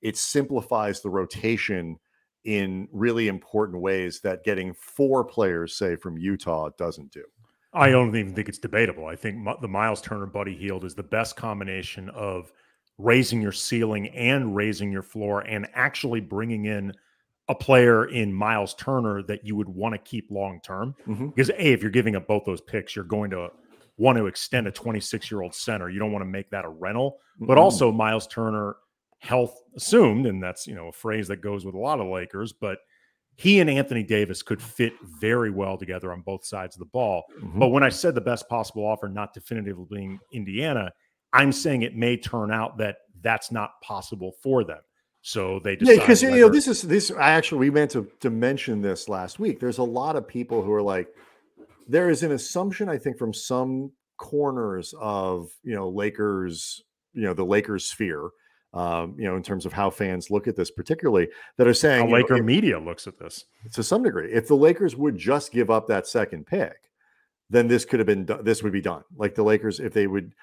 It 0.00 0.17
simplifies 0.17 1.02
the 1.02 1.11
rotation 1.11 1.99
in 2.44 2.88
really 2.93 3.29
important 3.29 3.81
ways 3.81 4.20
that 4.20 4.44
getting 4.44 4.73
four 4.75 5.25
players, 5.25 5.76
say 5.76 5.96
from 5.96 6.17
Utah, 6.19 6.70
doesn't 6.79 7.11
do. 7.12 7.25
I 7.73 7.90
don't 7.90 8.14
even 8.17 8.35
think 8.35 8.49
it's 8.49 8.58
debatable. 8.58 9.06
I 9.06 9.17
think 9.17 9.46
the 9.61 9.69
Miles 9.69 10.00
Turner 10.00 10.26
Buddy 10.26 10.55
Hield 10.55 10.85
is 10.85 10.94
the 10.94 11.02
best 11.02 11.37
combination 11.37 12.08
of 12.11 12.50
raising 12.96 13.43
your 13.43 13.52
ceiling 13.52 14.08
and 14.08 14.56
raising 14.56 14.90
your 14.90 15.02
floor 15.02 15.43
and 15.43 15.69
actually 15.75 16.20
bringing 16.20 16.64
in 16.64 16.93
a 17.49 17.55
player 17.55 18.06
in 18.06 18.32
Miles 18.32 18.75
Turner 18.75 19.23
that 19.25 19.44
you 19.44 19.55
would 19.56 19.69
want 19.69 19.94
to 19.94 19.99
keep 19.99 20.31
long 20.31 20.61
term. 20.62 20.94
Mhm. 21.06 21.34
Because 21.34 21.50
A, 21.50 21.73
if 21.73 21.82
you're 21.82 21.91
giving 21.91 22.17
up 22.17 22.26
both 22.26 22.44
those 22.44 22.61
picks, 22.61 22.96
you're 22.96 23.05
going 23.05 23.31
to 23.31 23.50
want 23.99 24.17
to 24.19 24.26
extend 24.26 24.67
a 24.67 24.73
26 24.73 25.31
year 25.31 25.43
old 25.43 25.55
center. 25.55 25.91
You 25.91 25.99
don't 25.99 26.12
want 26.12 26.23
to 26.23 26.29
make 26.31 26.50
that 26.50 26.64
a 26.64 26.69
rental. 26.69 27.19
But 27.41 27.56
Mm-mm. 27.56 27.61
also 27.62 27.93
Miles 27.93 28.26
Turner 28.26 28.76
health 29.19 29.55
assumed, 29.76 30.26
and 30.26 30.43
that's 30.43 30.67
you 30.67 30.75
know 30.75 30.88
a 30.88 30.93
phrase 30.93 31.29
that 31.29 31.41
goes 31.41 31.65
with 31.65 31.75
a 31.75 31.79
lot 31.79 32.00
of 32.00 32.06
Lakers, 32.06 32.53
but 32.53 32.79
he 33.37 33.61
and 33.61 33.70
Anthony 33.70 34.03
Davis 34.03 34.43
could 34.43 34.61
fit 34.61 34.93
very 35.20 35.50
well 35.50 35.76
together 35.76 36.12
on 36.12 36.23
both 36.23 36.44
sides 36.44 36.75
of 36.75 36.81
the 36.81 36.87
ball. 36.87 37.23
Mhm. 37.41 37.59
But 37.59 37.69
when 37.69 37.85
I 37.85 37.88
said 37.88 38.15
the 38.15 38.20
best 38.20 38.49
possible 38.49 38.85
offer, 38.85 39.09
not 39.09 39.32
definitively 39.32 39.87
being 39.88 40.19
Indiana, 40.32 40.91
I'm 41.32 41.53
saying 41.53 41.82
it 41.82 41.94
may 41.94 42.17
turn 42.17 42.50
out 42.50 42.79
that 42.79 42.97
that's 43.20 43.53
not 43.53 43.81
possible 43.82 44.32
for 44.43 44.65
them. 44.65 44.81
So 45.23 45.61
they 45.62 45.76
Yeah, 45.81 45.97
because 45.97 46.23
you 46.23 46.31
know 46.31 46.49
this 46.49 46.69
is 46.69 46.82
this. 46.82 47.11
I 47.11 47.31
actually 47.31 47.59
we 47.59 47.70
meant 47.70 47.91
to 47.93 48.11
to 48.20 48.31
mention 48.31 48.82
this 48.82 49.09
last 49.09 49.38
week. 49.38 49.61
There's 49.61 49.79
a 49.79 49.85
lot 49.85 50.17
of 50.17 50.26
people 50.26 50.62
who 50.62 50.73
are 50.73 50.82
like, 50.82 51.09
there 51.88 52.11
is 52.11 52.23
an 52.23 52.32
assumption 52.32 52.88
I 52.88 52.99
think 52.99 53.19
from 53.19 53.35
some 53.35 53.93
corners 54.17 54.94
of 54.99 55.50
you 55.62 55.75
know 55.75 55.88
Lakers, 55.88 56.82
you 57.12 57.23
know 57.23 57.35
the 57.35 57.44
Lakers 57.44 57.87
sphere, 57.87 58.31
um, 58.75 59.15
you 59.19 59.25
know 59.25 59.37
in 59.37 59.43
terms 59.43 59.67
of 59.67 59.73
how 59.73 59.91
fans 59.91 60.31
look 60.31 60.47
at 60.47 60.56
this, 60.56 60.70
particularly 60.70 61.29
that 61.56 61.67
are 61.67 61.75
saying 61.75 62.00
how 62.00 62.06
you 62.06 62.12
know, 62.12 62.37
if- 62.37 62.44
media 62.44 62.79
looks 62.79 63.06
at 63.06 63.19
this. 63.19 63.44
to 63.73 63.82
some 63.82 64.03
degree, 64.03 64.31
if 64.32 64.49
the 64.49 64.56
Lakers 64.56 64.97
would 64.97 65.17
just 65.17 65.53
give 65.53 65.70
up 65.70 65.87
that 65.87 66.06
second 66.06 66.47
pick, 66.47 66.76
then 67.50 67.69
this 67.69 67.85
could 67.85 68.00
have 68.00 68.06
been 68.06 68.25
do- 68.25 68.43
this 68.43 68.62
would 68.62 68.73
be 68.73 68.81
done. 68.81 69.03
Like 69.17 69.35
the 69.35 69.43
Lakers, 69.43 69.81
if 69.81 69.93
they 69.93 70.06
would 70.06 70.35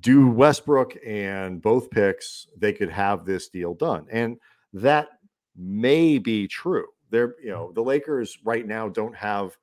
do 0.00 0.28
Westbrook 0.28 0.96
and 1.06 1.62
both 1.62 1.90
picks, 1.90 2.48
they 2.56 2.72
could 2.72 2.90
have 2.90 3.24
this 3.24 3.48
deal 3.48 3.74
done. 3.74 4.06
And 4.10 4.38
that 4.72 5.08
may 5.56 6.18
be 6.18 6.48
true. 6.48 6.86
They're, 7.10 7.36
you 7.42 7.50
know, 7.50 7.72
the 7.72 7.82
Lakers 7.82 8.38
right 8.44 8.66
now 8.66 8.88
don't 8.88 9.14
have 9.14 9.56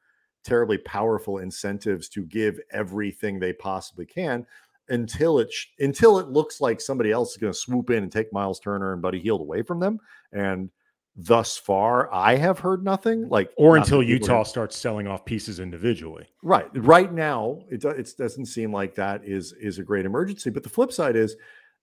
terribly 0.43 0.77
powerful 0.77 1.39
incentives 1.39 2.09
to 2.09 2.23
give 2.23 2.59
everything 2.71 3.39
they 3.39 3.53
possibly 3.53 4.05
can 4.05 4.45
until 4.93 5.39
it 5.39 5.51
sh- 5.51 5.67
until 5.79 6.19
it 6.19 6.29
looks 6.29 6.61
like 6.61 6.79
somebody 6.79 7.11
else 7.11 7.31
is 7.31 7.37
going 7.37 7.51
to 7.51 7.57
swoop 7.59 7.89
in 7.89 8.03
and 8.03 8.11
take 8.11 8.31
Miles 8.31 8.59
Turner 8.59 8.93
and 8.93 9.01
Buddy 9.01 9.19
Hield 9.19 9.41
away 9.41 9.63
from 9.63 9.79
them. 9.79 9.99
And 10.31 10.69
thus 11.15 11.57
far, 11.57 12.13
I 12.13 12.35
have 12.35 12.59
heard 12.59 12.83
nothing. 12.83 13.27
Like 13.29 13.51
Or 13.57 13.75
not 13.75 13.85
that 13.85 13.93
until 13.93 14.03
Utah 14.03 14.43
starts 14.43 14.77
selling 14.77 15.07
off 15.07 15.25
pieces 15.25 15.59
individually. 15.59 16.27
Right. 16.41 16.69
Right 16.75 17.11
now, 17.11 17.59
it, 17.69 17.83
it 17.83 18.13
doesn't 18.17 18.45
seem 18.45 18.71
like 18.71 18.95
that 18.95 19.23
is 19.23 19.53
is 19.53 19.79
a 19.79 19.83
great 19.83 20.05
emergency. 20.05 20.49
But 20.49 20.63
the 20.63 20.69
flip 20.69 20.91
side 20.91 21.15
is 21.15 21.35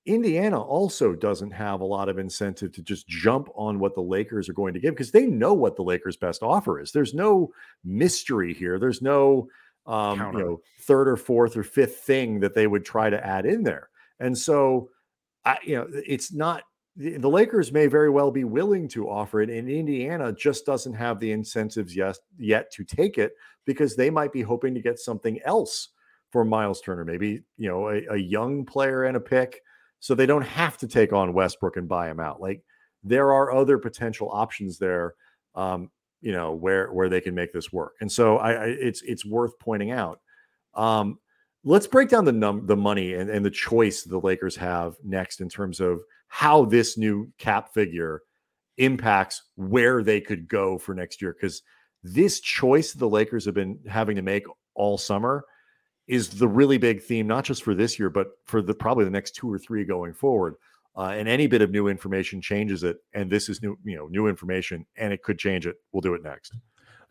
Indiana 0.06 0.61
also 0.61 1.14
doesn't 1.14 1.50
have 1.50 1.80
a 1.80 1.84
lot 1.84 2.08
of 2.08 2.18
incentive 2.18 2.73
to 2.73 2.82
just 2.82 3.06
jump 3.06 3.49
on 3.54 3.78
what 3.78 3.94
the 3.94 4.00
Lakers 4.00 4.49
are 4.49 4.54
going 4.54 4.73
to 4.73 4.80
give 4.80 4.94
because 4.94 5.11
they 5.11 5.26
know 5.26 5.52
what 5.52 5.76
the 5.76 5.82
Lakers' 5.82 6.16
best 6.16 6.42
offer 6.42 6.80
is. 6.80 6.90
There's 6.90 7.12
no 7.12 7.52
mystery 7.84 8.54
here. 8.54 8.78
There's 8.78 9.02
no 9.02 9.49
um, 9.87 10.18
you 10.32 10.38
know 10.38 10.60
third 10.80 11.08
or 11.08 11.16
fourth 11.16 11.56
or 11.56 11.62
fifth 11.62 11.99
thing 11.99 12.40
that 12.40 12.54
they 12.54 12.66
would 12.66 12.84
try 12.84 13.10
to 13.10 13.26
add 13.26 13.46
in 13.46 13.62
there. 13.62 13.88
And 14.18 14.37
so, 14.37 14.90
I 15.44 15.58
you 15.64 15.76
know, 15.76 15.87
it's 16.06 16.32
not 16.32 16.62
the, 16.96 17.16
the 17.16 17.30
Lakers 17.30 17.72
may 17.72 17.87
very 17.87 18.10
well 18.10 18.30
be 18.30 18.44
willing 18.44 18.88
to 18.88 19.08
offer 19.08 19.40
it, 19.40 19.50
and 19.50 19.68
Indiana 19.68 20.32
just 20.32 20.66
doesn't 20.66 20.94
have 20.94 21.20
the 21.20 21.32
incentives 21.32 21.96
yet 21.96 22.18
yet 22.38 22.70
to 22.72 22.84
take 22.84 23.18
it 23.18 23.32
because 23.64 23.96
they 23.96 24.10
might 24.10 24.32
be 24.32 24.42
hoping 24.42 24.75
to 24.75 24.80
get 24.80 24.99
something 24.99 25.40
else 25.44 25.90
for 26.30 26.44
Miles 26.44 26.80
Turner, 26.80 27.04
maybe 27.04 27.42
you 27.56 27.68
know 27.68 27.88
a, 27.88 28.02
a 28.10 28.16
young 28.16 28.64
player 28.64 29.04
and 29.04 29.16
a 29.16 29.20
pick, 29.20 29.62
so 29.99 30.14
they 30.14 30.26
don't 30.26 30.42
have 30.46 30.78
to 30.78 30.87
take 30.87 31.12
on 31.12 31.32
Westbrook 31.32 31.76
and 31.76 31.88
buy 31.88 32.10
him 32.10 32.20
out. 32.20 32.40
Like 32.40 32.62
there 33.02 33.32
are 33.32 33.52
other 33.52 33.78
potential 33.78 34.30
options 34.30 34.78
there, 34.78 35.14
um, 35.54 35.90
you 36.20 36.32
know, 36.32 36.52
where 36.52 36.92
where 36.92 37.08
they 37.08 37.20
can 37.20 37.34
make 37.34 37.52
this 37.52 37.72
work. 37.72 37.94
And 38.00 38.10
so 38.10 38.38
I, 38.38 38.52
I 38.52 38.64
it's 38.66 39.02
it's 39.02 39.24
worth 39.24 39.58
pointing 39.58 39.90
out. 39.90 40.20
Um, 40.74 41.18
let's 41.64 41.86
break 41.86 42.08
down 42.08 42.24
the 42.24 42.32
num 42.32 42.66
the 42.66 42.76
money 42.76 43.14
and, 43.14 43.30
and 43.30 43.44
the 43.44 43.50
choice 43.50 44.02
the 44.02 44.18
Lakers 44.18 44.56
have 44.56 44.96
next 45.04 45.40
in 45.40 45.48
terms 45.48 45.80
of 45.80 46.00
how 46.28 46.64
this 46.64 46.96
new 46.96 47.30
cap 47.38 47.72
figure 47.74 48.22
impacts 48.78 49.42
where 49.56 50.02
they 50.02 50.20
could 50.20 50.48
go 50.48 50.78
for 50.78 50.94
next 50.94 51.20
year 51.20 51.34
because 51.38 51.62
this 52.02 52.40
choice 52.40 52.92
the 52.92 53.08
Lakers 53.08 53.44
have 53.44 53.54
been 53.54 53.78
having 53.88 54.16
to 54.16 54.22
make 54.22 54.44
all 54.74 54.96
summer 54.96 55.44
is 56.06 56.28
the 56.28 56.48
really 56.48 56.78
big 56.78 57.02
theme, 57.02 57.26
not 57.26 57.44
just 57.44 57.62
for 57.62 57.74
this 57.74 57.98
year, 57.98 58.10
but 58.10 58.28
for 58.46 58.62
the 58.62 58.74
probably 58.74 59.04
the 59.04 59.10
next 59.10 59.34
two 59.34 59.52
or 59.52 59.58
three 59.58 59.84
going 59.84 60.12
forward. 60.12 60.54
Uh, 60.97 61.14
and 61.14 61.28
any 61.28 61.47
bit 61.47 61.62
of 61.62 61.70
new 61.70 61.88
information 61.88 62.40
changes 62.40 62.82
it. 62.82 62.99
And 63.14 63.30
this 63.30 63.49
is 63.49 63.62
new, 63.62 63.78
you 63.85 63.97
know, 63.97 64.06
new 64.09 64.26
information, 64.26 64.85
and 64.97 65.12
it 65.12 65.23
could 65.23 65.38
change 65.38 65.66
it. 65.66 65.76
We'll 65.92 66.00
do 66.00 66.14
it 66.14 66.23
next. 66.23 66.52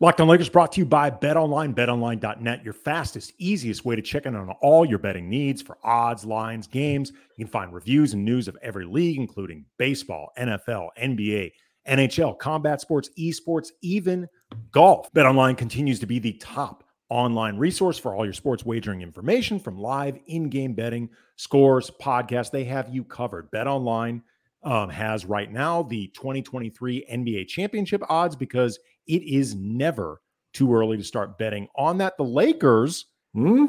Locked 0.02 0.20
on 0.22 0.28
Lakers 0.28 0.48
brought 0.48 0.72
to 0.72 0.80
you 0.80 0.86
by 0.86 1.10
BetOnline, 1.10 1.74
betonline.net, 1.74 2.64
your 2.64 2.72
fastest, 2.72 3.34
easiest 3.36 3.84
way 3.84 3.96
to 3.96 4.00
check 4.00 4.24
in 4.24 4.34
on 4.34 4.48
all 4.62 4.86
your 4.86 4.98
betting 4.98 5.28
needs 5.28 5.60
for 5.60 5.76
odds, 5.84 6.24
lines, 6.24 6.66
games. 6.66 7.12
You 7.36 7.44
can 7.44 7.52
find 7.52 7.70
reviews 7.70 8.14
and 8.14 8.24
news 8.24 8.48
of 8.48 8.56
every 8.62 8.86
league, 8.86 9.18
including 9.18 9.66
baseball, 9.76 10.32
NFL, 10.38 10.88
NBA, 10.98 11.52
NHL, 11.86 12.38
combat 12.38 12.80
sports, 12.80 13.10
esports, 13.18 13.72
even 13.82 14.26
golf. 14.70 15.12
BetOnline 15.12 15.58
continues 15.58 16.00
to 16.00 16.06
be 16.06 16.18
the 16.18 16.32
top 16.34 16.84
online 17.10 17.56
resource 17.58 17.98
for 17.98 18.14
all 18.14 18.24
your 18.24 18.32
sports 18.32 18.64
wagering 18.64 19.02
information 19.02 19.58
from 19.60 19.76
live 19.78 20.18
in-game 20.26 20.74
betting, 20.74 21.08
scores, 21.36 21.90
podcasts. 22.00 22.50
They 22.50 22.64
have 22.64 22.88
you 22.94 23.04
covered. 23.04 23.50
BetOnline 23.50 24.22
um, 24.62 24.88
has 24.90 25.24
right 25.24 25.50
now 25.50 25.82
the 25.82 26.08
2023 26.08 27.06
NBA 27.12 27.48
championship 27.48 28.02
odds 28.08 28.36
because 28.36 28.78
it 29.06 29.22
is 29.22 29.54
never 29.54 30.20
too 30.52 30.72
early 30.74 30.96
to 30.96 31.04
start 31.04 31.38
betting 31.38 31.68
on 31.76 31.98
that. 31.98 32.16
The 32.16 32.24
Lakers, 32.24 33.06
Hmm? 33.34 33.66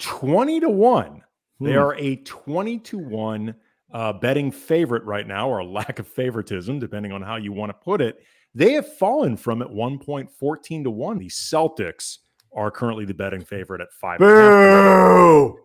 20 0.00 0.60
to 0.60 0.68
1. 0.68 1.22
They 1.60 1.72
Hmm. 1.72 1.78
are 1.78 1.94
a 1.96 2.16
20 2.16 2.78
to 2.80 2.98
1 2.98 3.54
uh, 3.92 4.12
betting 4.14 4.50
favorite 4.50 5.04
right 5.04 5.26
now, 5.26 5.48
or 5.48 5.62
lack 5.64 5.98
of 6.00 6.08
favoritism, 6.08 6.80
depending 6.80 7.12
on 7.12 7.22
how 7.22 7.36
you 7.36 7.52
want 7.52 7.70
to 7.70 7.74
put 7.84 8.00
it. 8.00 8.18
They 8.54 8.72
have 8.72 8.96
fallen 8.96 9.36
from 9.36 9.62
at 9.62 9.70
one 9.70 9.98
point 9.98 10.30
14 10.30 10.82
to 10.84 10.90
1. 10.90 11.18
The 11.18 11.28
Celtics 11.28 12.18
are 12.54 12.70
currently 12.70 13.04
the 13.04 13.14
betting 13.14 13.44
favorite 13.44 13.80
at 13.80 13.92
five. 13.92 14.18
Boo! 14.18 15.58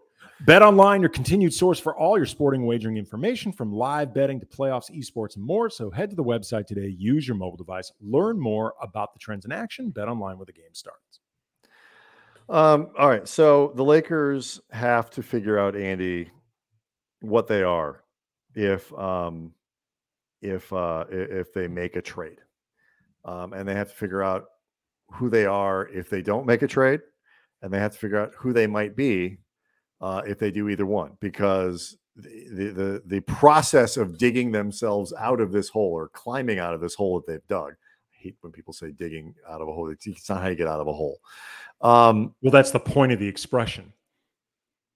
Bet 0.45 0.61
online, 0.61 1.01
your 1.01 1.09
continued 1.09 1.53
source 1.53 1.79
for 1.79 1.97
all 1.97 2.15
your 2.15 2.25
sporting 2.25 2.65
wagering 2.65 2.95
information 2.95 3.51
from 3.51 3.73
live 3.73 4.13
betting 4.13 4.39
to 4.39 4.45
playoffs, 4.45 4.89
esports, 4.89 5.35
and 5.35 5.43
more. 5.43 5.69
So 5.69 5.91
head 5.91 6.09
to 6.11 6.15
the 6.15 6.23
website 6.23 6.65
today, 6.65 6.95
use 6.97 7.27
your 7.27 7.35
mobile 7.35 7.57
device, 7.57 7.91
learn 7.99 8.39
more 8.39 8.73
about 8.81 9.13
the 9.13 9.19
trends 9.19 9.43
in 9.43 9.51
action, 9.51 9.89
bet 9.89 10.07
online 10.07 10.37
where 10.37 10.45
the 10.45 10.53
game 10.53 10.73
starts. 10.73 11.19
Um, 12.47 12.89
all 12.97 13.09
right. 13.09 13.27
So 13.27 13.73
the 13.75 13.83
Lakers 13.83 14.61
have 14.71 15.09
to 15.11 15.21
figure 15.21 15.59
out, 15.59 15.75
Andy, 15.75 16.31
what 17.21 17.47
they 17.47 17.63
are 17.63 18.03
if 18.55 18.91
um 18.97 19.53
if 20.41 20.71
uh 20.71 21.03
if 21.09 21.53
they 21.53 21.67
make 21.67 21.97
a 21.97 22.01
trade. 22.01 22.39
Um, 23.25 23.51
and 23.51 23.67
they 23.67 23.75
have 23.75 23.89
to 23.89 23.95
figure 23.95 24.23
out 24.23 24.45
who 25.11 25.29
they 25.29 25.45
are 25.45 25.87
if 25.89 26.09
they 26.09 26.21
don't 26.21 26.45
make 26.45 26.61
a 26.61 26.67
trade, 26.67 27.01
and 27.61 27.71
they 27.73 27.79
have 27.79 27.93
to 27.93 27.97
figure 27.99 28.19
out 28.19 28.33
who 28.37 28.53
they 28.53 28.67
might 28.67 28.95
be 28.95 29.37
uh, 30.01 30.21
if 30.25 30.39
they 30.39 30.51
do 30.51 30.69
either 30.69 30.85
one, 30.85 31.11
because 31.19 31.97
the, 32.15 32.71
the 32.75 33.01
the 33.05 33.19
process 33.21 33.95
of 33.97 34.17
digging 34.17 34.51
themselves 34.51 35.13
out 35.17 35.39
of 35.39 35.51
this 35.51 35.69
hole 35.69 35.91
or 35.91 36.09
climbing 36.09 36.59
out 36.59 36.73
of 36.73 36.81
this 36.81 36.95
hole 36.95 37.19
that 37.19 37.27
they've 37.31 37.47
dug. 37.47 37.71
I 37.71 38.17
hate 38.23 38.35
when 38.41 38.51
people 38.51 38.73
say 38.73 38.91
digging 38.91 39.33
out 39.49 39.61
of 39.61 39.67
a 39.69 39.73
hole. 39.73 39.89
It's, 39.89 40.05
it's 40.05 40.29
not 40.29 40.41
how 40.41 40.49
you 40.49 40.55
get 40.55 40.67
out 40.67 40.81
of 40.81 40.87
a 40.87 40.93
hole. 40.93 41.19
Um, 41.81 42.35
Well, 42.41 42.51
that's 42.51 42.71
the 42.71 42.79
point 42.79 43.13
of 43.13 43.19
the 43.19 43.27
expression. 43.27 43.93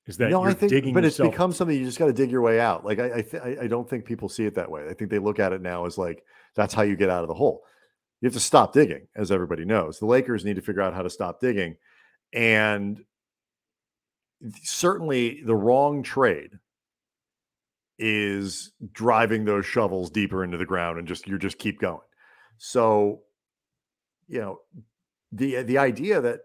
Is 0.05 0.17
that 0.17 0.31
no, 0.31 0.41
you're 0.41 0.49
I 0.51 0.53
think, 0.53 0.69
digging 0.69 0.93
but 0.93 1.05
it's 1.05 1.17
yourself. 1.17 1.31
become 1.31 1.53
something 1.53 1.77
you 1.77 1.85
just 1.85 1.97
got 1.97 2.07
to 2.07 2.13
dig 2.13 2.29
your 2.29 2.41
way 2.41 2.59
out. 2.59 2.83
Like 2.83 2.99
I, 2.99 3.19
I, 3.19 3.21
th- 3.21 3.41
I- 3.43 3.57
I 3.61 3.67
don't 3.67 3.89
think 3.89 4.03
people 4.03 4.27
see 4.27 4.45
it 4.45 4.55
that 4.55 4.69
way. 4.69 4.85
I 4.89 4.93
think 4.93 5.09
they 5.09 5.19
look 5.19 5.39
at 5.39 5.53
it 5.53 5.61
now 5.61 5.85
as 5.85 5.97
like 5.97 6.25
that's 6.55 6.73
how 6.73 6.81
you 6.81 6.97
get 6.97 7.09
out 7.09 7.21
of 7.23 7.29
the 7.29 7.33
hole. 7.33 7.63
You 8.23 8.27
have 8.27 8.35
to 8.35 8.39
stop 8.39 8.71
digging, 8.71 9.09
as 9.17 9.33
everybody 9.33 9.65
knows. 9.65 9.99
The 9.99 10.05
Lakers 10.05 10.45
need 10.45 10.55
to 10.55 10.61
figure 10.61 10.81
out 10.81 10.93
how 10.93 11.01
to 11.01 11.09
stop 11.09 11.41
digging, 11.41 11.75
and 12.31 13.03
certainly 14.61 15.41
the 15.45 15.57
wrong 15.57 16.03
trade 16.03 16.51
is 17.99 18.71
driving 18.93 19.43
those 19.43 19.65
shovels 19.65 20.09
deeper 20.09 20.41
into 20.41 20.55
the 20.55 20.65
ground, 20.65 20.99
and 20.99 21.05
just 21.05 21.27
you 21.27 21.37
just 21.37 21.59
keep 21.59 21.81
going. 21.81 21.99
So, 22.57 23.23
you 24.29 24.39
know, 24.39 24.61
the 25.33 25.63
the 25.63 25.77
idea 25.77 26.21
that 26.21 26.43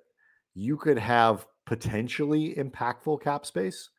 you 0.55 0.79
could 0.79 0.99
have 0.99 1.47
potentially 1.65 2.57
impactful 2.57 3.23
cap 3.23 3.47
space 3.47 3.91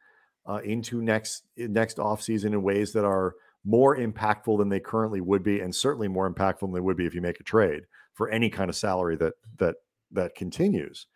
uh, 0.46 0.60
into 0.66 1.02
next 1.02 1.44
next 1.56 1.96
offseason 1.96 2.48
in 2.48 2.62
ways 2.62 2.92
that 2.92 3.06
are 3.06 3.36
more 3.66 3.98
impactful 3.98 4.58
than 4.58 4.70
they 4.70 4.80
currently 4.80 5.22
would 5.22 5.44
be 5.44 5.60
and 5.60 5.74
certainly 5.75 6.08
more 6.08 6.32
impactful 6.32 6.62
than 6.62 6.74
they 6.74 6.80
would 6.80 6.98
be 6.98 7.06
if 7.06 7.13
you 7.13 7.22
make 7.22 7.39
a 7.39 7.44
trade 7.44 7.84
for 8.13 8.30
any 8.30 8.50
kind 8.50 8.70
of 8.70 8.75
salary 8.75 9.16
that 9.18 9.34
that 9.58 9.75
that 10.12 10.34
continues 10.36 11.08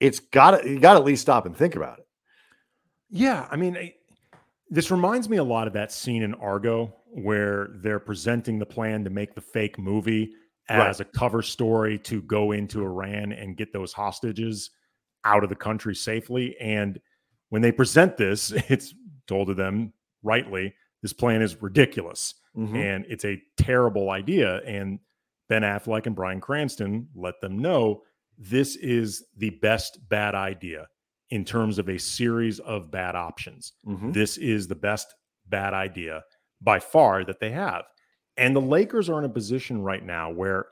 it's 0.00 0.18
got 0.20 0.50
to 0.62 0.68
you 0.68 0.78
got 0.80 0.94
to 0.94 0.98
at 0.98 1.04
least 1.04 1.22
stop 1.22 1.46
and 1.46 1.56
think 1.56 1.76
about 1.76 1.98
it 1.98 2.06
Yeah, 3.10 3.46
I 3.50 3.56
mean, 3.56 3.76
I- 3.76 3.94
this 4.70 4.90
reminds 4.90 5.28
me 5.28 5.36
a 5.36 5.44
lot 5.44 5.66
of 5.66 5.74
that 5.74 5.92
scene 5.92 6.22
in 6.22 6.32
Argo 6.34 6.94
where 7.08 7.68
they're 7.82 8.00
presenting 8.00 8.58
the 8.58 8.64
plan 8.66 9.04
to 9.04 9.10
make 9.10 9.34
the 9.34 9.40
fake 9.40 9.78
movie 9.78 10.32
Right. 10.70 10.88
as 10.88 11.00
a 11.00 11.04
cover 11.04 11.42
story 11.42 11.98
to 12.00 12.22
go 12.22 12.52
into 12.52 12.82
Iran 12.82 13.32
and 13.32 13.56
get 13.56 13.72
those 13.72 13.92
hostages 13.92 14.70
out 15.24 15.42
of 15.44 15.50
the 15.50 15.56
country 15.56 15.94
safely. 15.94 16.56
And 16.58 16.98
when 17.50 17.60
they 17.60 17.72
present 17.72 18.16
this, 18.16 18.50
it's 18.70 18.94
told 19.26 19.48
to 19.48 19.54
them 19.54 19.92
rightly, 20.22 20.74
this 21.02 21.12
plan 21.12 21.42
is 21.42 21.60
ridiculous 21.60 22.34
Mhm. 22.56 22.74
and 22.76 23.06
it's 23.08 23.24
a 23.24 23.42
terrible 23.56 24.10
idea. 24.10 24.58
And 24.64 24.98
Ben 25.48 25.62
Affleck 25.62 26.06
and 26.06 26.14
Bryan 26.16 26.40
Cranston 26.40 27.08
let 27.14 27.40
them 27.40 27.58
know 27.58 28.02
this 28.38 28.76
is 28.76 29.26
the 29.36 29.50
best 29.50 29.98
bad 30.08 30.34
idea 30.34 30.88
in 31.30 31.44
terms 31.44 31.78
of 31.78 31.88
a 31.88 31.98
series 31.98 32.60
of 32.60 32.90
bad 32.90 33.14
options. 33.16 33.72
Mhm. 33.86 34.12
This 34.12 34.36
is 34.38 34.68
the 34.68 34.74
best 34.74 35.14
bad 35.46 35.74
idea 35.74 36.22
by 36.60 36.78
far 36.78 37.24
that 37.24 37.40
they 37.40 37.50
have. 37.50 37.84
And 38.36 38.54
the 38.54 38.60
Lakers 38.60 39.08
are 39.10 39.18
in 39.18 39.24
a 39.24 39.28
position 39.28 39.82
right 39.82 40.04
now 40.04 40.30
where, 40.30 40.66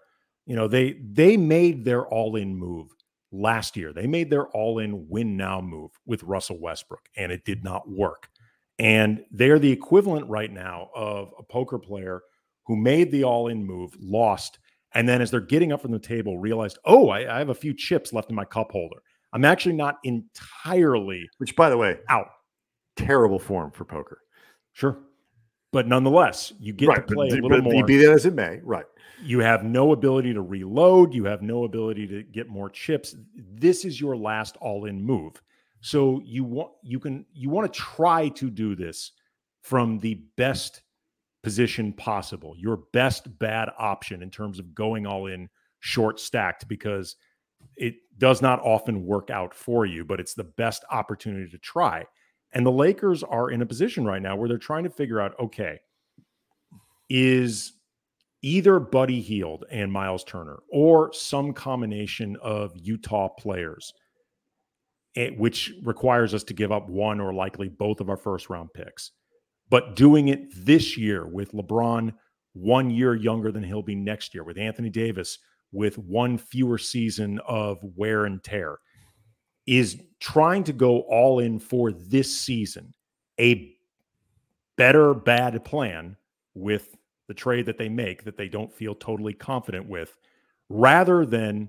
you 0.47 0.55
know, 0.57 0.69
they 0.69 0.93
they 1.03 1.37
made 1.37 1.85
their 1.85 2.07
all-in 2.07 2.55
move 2.57 2.89
last 3.33 3.77
year. 3.77 3.93
They 3.93 4.07
made 4.07 4.31
their 4.31 4.49
all-in 4.49 5.09
win 5.09 5.37
now 5.37 5.61
move 5.61 5.93
with 6.07 6.23
Russell 6.23 6.59
Westbrook 6.61 7.09
and 7.17 7.31
it 7.33 7.45
did 7.45 7.63
not 7.65 7.89
work. 7.89 8.29
And 8.81 9.23
they're 9.31 9.59
the 9.59 9.71
equivalent 9.71 10.27
right 10.27 10.51
now 10.51 10.89
of 10.95 11.35
a 11.39 11.43
poker 11.43 11.79
player 11.79 12.23
who 12.67 12.77
made 12.77 13.13
the 13.13 13.25
all-in 13.25 13.63
move, 13.63 13.95
lost, 14.01 14.59
and 14.95 15.07
then 15.07 15.21
as 15.21 15.31
they're 15.31 15.41
getting 15.41 15.71
up 15.71 15.83
from 15.83 15.93
the 15.93 15.99
table, 15.99 16.39
realized, 16.39 16.79
oh, 16.87 17.11
I, 17.11 17.37
I 17.37 17.39
have 17.39 17.51
a 17.51 17.55
few 17.55 17.75
chips 17.75 18.13
left 18.15 18.31
in 18.31 18.37
my 18.37 18.47
cup 18.47 18.73
holder. 18.73 19.03
I'm 19.35 19.45
actually 19.45 19.75
not 19.75 19.99
entirely 20.03 21.29
which 21.39 21.55
by 21.55 21.69
the 21.69 21.77
way 21.77 21.99
out. 22.09 22.29
terrible 22.97 23.39
form 23.39 23.71
for 23.71 23.85
poker 23.85 24.19
Sure. 24.73 24.99
But 25.73 25.87
nonetheless, 25.87 26.53
you 26.59 26.73
get 26.73 26.87
to 26.87 27.03
but 27.03 27.09
play 27.09 27.27
a 27.29 27.31
d- 27.31 27.41
little 27.43 27.51
but 27.51 27.65
more. 27.65 27.85
be 27.85 27.99
that 27.99 28.11
as 28.11 28.25
it 28.25 28.35
may 28.35 28.61
right 28.63 28.87
You 29.23 29.41
have 29.41 29.63
no 29.63 29.93
ability 29.93 30.33
to 30.33 30.41
reload. 30.41 31.13
You 31.15 31.25
have 31.27 31.43
no 31.43 31.65
ability 31.65 32.07
to 32.09 32.23
get 32.23 32.49
more 32.49 32.71
chips. 32.71 33.15
This 33.37 33.85
is 33.85 34.01
your 34.01 34.17
last 34.17 34.57
all-in 34.61 35.03
move. 35.03 35.41
So 35.81 36.21
you 36.25 36.45
want 36.45 36.73
you 36.83 37.01
can 37.01 37.25
you 37.33 37.49
want 37.49 37.73
to 37.73 37.79
try 37.81 38.29
to 38.31 38.51
do 38.51 38.75
this 38.75 39.13
from 39.63 39.99
the 39.99 40.23
best 40.37 40.83
position 41.43 41.93
possible, 41.93 42.55
your 42.57 42.83
best 42.93 43.39
bad 43.39 43.71
option 43.79 44.23
in 44.23 44.31
terms 44.31 44.59
of 44.59 44.75
going 44.75 45.07
all 45.07 45.27
in 45.27 45.49
short 45.81 46.21
stacked 46.21 46.69
because 46.69 47.17
it 47.77 47.95
does 48.19 48.43
not 48.43 48.61
often 48.61 49.07
work 49.07 49.31
out 49.31 49.55
for 49.55 49.87
you, 49.87 50.05
but 50.05 50.21
it's 50.21 50.35
the 50.35 50.45
best 50.45 50.85
opportunity 50.91 51.51
to 51.51 51.59
try. 51.59 52.05
And 52.53 52.67
the 52.67 52.73
Lakers 52.73 53.23
are 53.23 53.51
in 53.51 53.63
a 53.63 53.67
position 53.67 54.05
right 54.05 54.21
now 54.21 54.37
where 54.37 54.49
they're 54.49 54.59
trying 54.59 54.85
to 54.85 54.91
figure 54.91 55.21
out 55.21 55.39
okay, 55.41 55.81
is 57.09 57.73
either 58.43 58.79
Buddy 58.81 59.21
Hield 59.21 59.65
and 59.71 59.93
Miles 59.93 60.25
Turner 60.25 60.61
or 60.71 61.13
some 61.13 61.53
combination 61.53 62.37
of 62.43 62.73
Utah 62.77 63.29
players, 63.29 63.93
eh, 65.17 65.31
which 65.31 65.73
requires 65.85 66.35
us 66.35 66.45
to 66.45 66.55
give 66.55 66.73
up 66.73 66.89
one 66.89 67.21
or 67.21 67.33
likely 67.33 67.69
both 67.69 68.01
of 68.01 68.09
our 68.09 68.17
first 68.17 68.51
round 68.51 68.73
picks. 68.75 69.13
But 69.69 69.97
doing 69.97 70.29
it 70.29 70.49
this 70.55 70.97
year 70.97 71.27
with 71.27 71.53
LeBron 71.53 72.13
one 72.53 72.91
year 72.91 73.15
younger 73.15 73.53
than 73.53 73.63
he'll 73.63 73.83
be 73.83 73.95
next 73.95 74.35
year, 74.35 74.45
with 74.45 74.59
Anthony 74.59 74.91
Davis 74.91 75.39
with 75.73 75.97
one 75.99 76.37
fewer 76.37 76.79
season 76.79 77.39
of 77.47 77.79
wear 77.95 78.25
and 78.25 78.43
tear, 78.43 78.79
is 79.67 80.01
trying 80.19 80.65
to 80.65 80.73
go 80.73 81.01
all 81.03 81.39
in 81.39 81.59
for 81.59 81.93
this 81.93 82.37
season 82.37 82.93
a 83.39 83.73
better 84.77 85.15
bad 85.15 85.65
plan 85.65 86.17
with 86.55 86.97
the 87.29 87.35
trade 87.35 87.67
that 87.67 87.79
they 87.79 87.89
make 87.89 88.25
that 88.25 88.37
they 88.37 88.49
don't 88.49 88.73
feel 88.73 88.95
totally 88.95 89.33
confident 89.33 89.89
with 89.89 90.17
rather 90.69 91.25
than 91.25 91.69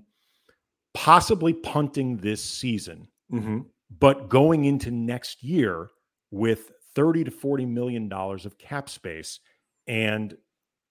possibly 0.94 1.54
punting 1.54 2.18
this 2.18 2.44
season 2.44 3.08
Mhm. 3.32 3.66
but 4.00 4.30
going 4.30 4.66
into 4.66 4.92
next 4.92 5.44
year 5.44 5.90
with 6.32 6.72
30 6.96 7.24
to 7.26 7.32
40 7.32 7.66
million 7.66 8.10
dollars 8.10 8.46
of 8.46 8.58
cap 8.58 8.90
space 8.90 9.40
and 9.88 10.38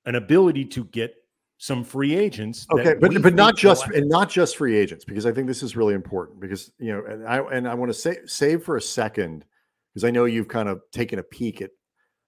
an 0.06 0.14
ability 0.14 0.64
to 0.64 0.84
get 0.84 1.14
some 1.58 1.84
free 1.84 2.16
agents 2.16 2.66
Okay, 2.72 2.94
but 2.94 3.22
but 3.22 3.34
not 3.34 3.54
just 3.56 3.86
and 3.88 4.08
not 4.08 4.30
just 4.30 4.56
free 4.56 4.76
agents 4.76 5.04
because 5.04 5.26
I 5.26 5.32
think 5.32 5.46
this 5.46 5.62
is 5.62 5.76
really 5.76 5.94
important 5.94 6.40
because 6.40 6.72
you 6.78 6.90
know 6.90 7.04
and 7.04 7.26
I 7.28 7.38
and 7.52 7.68
I 7.68 7.74
want 7.74 7.90
to 7.90 7.94
say 7.98 8.18
save 8.24 8.64
for 8.64 8.76
a 8.78 8.80
second 8.82 9.44
because 9.92 10.04
I 10.04 10.10
know 10.10 10.24
you've 10.24 10.48
kind 10.48 10.68
of 10.70 10.80
taken 10.90 11.18
a 11.18 11.22
peek 11.22 11.60
at 11.60 11.70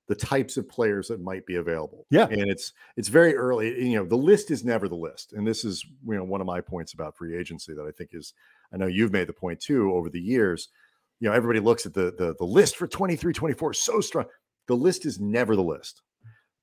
the 0.08 0.14
types 0.14 0.58
of 0.58 0.68
players 0.68 1.08
that 1.08 1.20
might 1.20 1.46
be 1.46 1.54
available. 1.56 2.06
Yeah. 2.10 2.26
and 2.26 2.50
it's 2.50 2.74
it's 2.98 3.08
very 3.08 3.34
early. 3.34 3.88
You 3.88 3.96
know, 3.96 4.04
the 4.04 4.16
list 4.16 4.50
is 4.50 4.64
never 4.64 4.86
the 4.86 4.96
list, 4.96 5.32
and 5.32 5.46
this 5.46 5.64
is 5.64 5.82
you 6.06 6.14
know 6.14 6.24
one 6.24 6.42
of 6.42 6.46
my 6.46 6.60
points 6.60 6.92
about 6.92 7.16
free 7.16 7.34
agency 7.34 7.72
that 7.72 7.86
I 7.86 7.90
think 7.90 8.10
is 8.12 8.34
I 8.72 8.76
know 8.76 8.86
you've 8.86 9.12
made 9.12 9.26
the 9.28 9.32
point 9.32 9.60
too 9.60 9.92
over 9.92 10.08
the 10.08 10.20
years. 10.20 10.68
You 11.20 11.28
know, 11.28 11.34
everybody 11.34 11.60
looks 11.60 11.86
at 11.86 11.94
the 11.94 12.14
the 12.18 12.34
the 12.38 12.44
list 12.44 12.76
for 12.76 12.86
23, 12.86 13.32
24 13.32 13.74
so 13.74 14.00
strong. 14.00 14.24
The 14.68 14.76
list 14.76 15.06
is 15.06 15.20
never 15.20 15.56
the 15.56 15.62
list, 15.62 16.02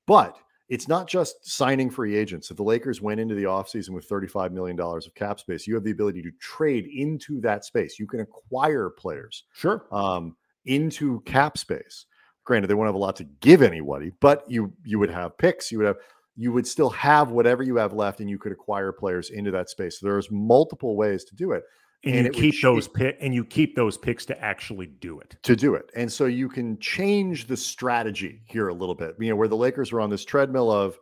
but 0.06 0.36
it's 0.68 0.86
not 0.88 1.08
just 1.08 1.36
signing 1.48 1.90
free 1.90 2.16
agents. 2.16 2.50
If 2.50 2.56
the 2.56 2.62
Lakers 2.62 3.02
went 3.02 3.18
into 3.20 3.34
the 3.34 3.42
offseason 3.44 3.90
with 3.90 4.08
$35 4.08 4.52
million 4.52 4.78
of 4.80 5.14
cap 5.16 5.40
space, 5.40 5.66
you 5.66 5.74
have 5.74 5.82
the 5.82 5.90
ability 5.90 6.22
to 6.22 6.30
trade 6.40 6.86
into 6.86 7.40
that 7.40 7.64
space. 7.64 7.98
You 7.98 8.06
can 8.06 8.20
acquire 8.20 8.88
players 8.88 9.44
Sure. 9.52 9.84
um, 9.90 10.36
into 10.66 11.20
cap 11.22 11.58
space. 11.58 12.06
Granted, 12.44 12.68
they 12.68 12.74
won't 12.74 12.86
have 12.86 12.94
a 12.94 12.98
lot 12.98 13.16
to 13.16 13.24
give 13.40 13.62
anybody, 13.62 14.12
but 14.20 14.44
you 14.48 14.72
you 14.84 14.98
would 14.98 15.10
have 15.10 15.36
picks. 15.38 15.70
You 15.72 15.78
would 15.78 15.86
have 15.88 15.98
you 16.36 16.52
would 16.52 16.66
still 16.66 16.90
have 16.90 17.30
whatever 17.30 17.62
you 17.62 17.76
have 17.76 17.92
left, 17.92 18.20
and 18.20 18.30
you 18.30 18.38
could 18.38 18.52
acquire 18.52 18.92
players 18.92 19.30
into 19.30 19.50
that 19.50 19.68
space. 19.68 19.98
So 20.00 20.06
there's 20.06 20.30
multiple 20.30 20.96
ways 20.96 21.24
to 21.24 21.34
do 21.36 21.52
it 21.52 21.64
And, 22.02 22.14
and 22.14 22.26
you 22.26 22.32
keep 22.32 22.62
those 22.62 22.88
pick 22.88 23.18
and 23.20 23.34
you 23.34 23.44
keep 23.44 23.76
those 23.76 23.98
picks 23.98 24.24
to 24.26 24.42
actually 24.42 24.86
do 24.86 25.20
it. 25.20 25.36
to 25.42 25.54
do 25.54 25.74
it. 25.74 25.90
And 25.94 26.10
so 26.10 26.24
you 26.24 26.48
can 26.48 26.78
change 26.78 27.46
the 27.46 27.56
strategy 27.56 28.40
here 28.46 28.68
a 28.68 28.74
little 28.74 28.94
bit. 28.94 29.16
You 29.18 29.30
know, 29.30 29.36
where 29.36 29.48
the 29.48 29.56
Lakers 29.56 29.92
were 29.92 30.00
on 30.00 30.08
this 30.08 30.24
treadmill 30.24 30.70
of 30.70 30.98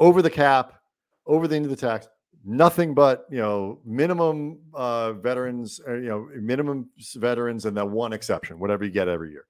over 0.00 0.20
the 0.20 0.30
cap, 0.30 0.80
over 1.26 1.46
the 1.46 1.54
end 1.54 1.64
of 1.64 1.70
the 1.70 1.76
tax, 1.76 2.08
nothing 2.44 2.94
but 2.94 3.26
you 3.30 3.38
know 3.38 3.80
minimum 3.84 4.58
uh, 4.74 5.12
veterans, 5.12 5.80
uh, 5.86 5.94
you 5.94 6.08
know 6.08 6.28
minimum 6.34 6.88
veterans, 7.16 7.66
and 7.66 7.76
then 7.76 7.92
one 7.92 8.12
exception, 8.12 8.58
whatever 8.58 8.84
you 8.84 8.90
get 8.90 9.08
every 9.08 9.30
year. 9.30 9.44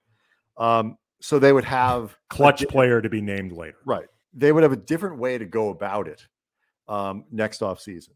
Um, 0.57 0.99
so 1.21 1.39
they 1.39 1.53
would 1.53 1.65
have 1.65 2.17
Clutch 2.29 2.67
player 2.69 3.01
to 3.01 3.09
be 3.09 3.21
named 3.21 3.53
later. 3.53 3.77
right? 3.87 4.07
They 4.35 4.53
would 4.53 4.63
have 4.63 4.73
a 4.73 4.77
different 4.77 5.19
way 5.19 5.39
to 5.39 5.45
go 5.45 5.71
about 5.71 6.09
it 6.09 6.27
um, 6.89 7.25
next 7.31 7.63
off 7.63 7.81
season. 7.81 8.15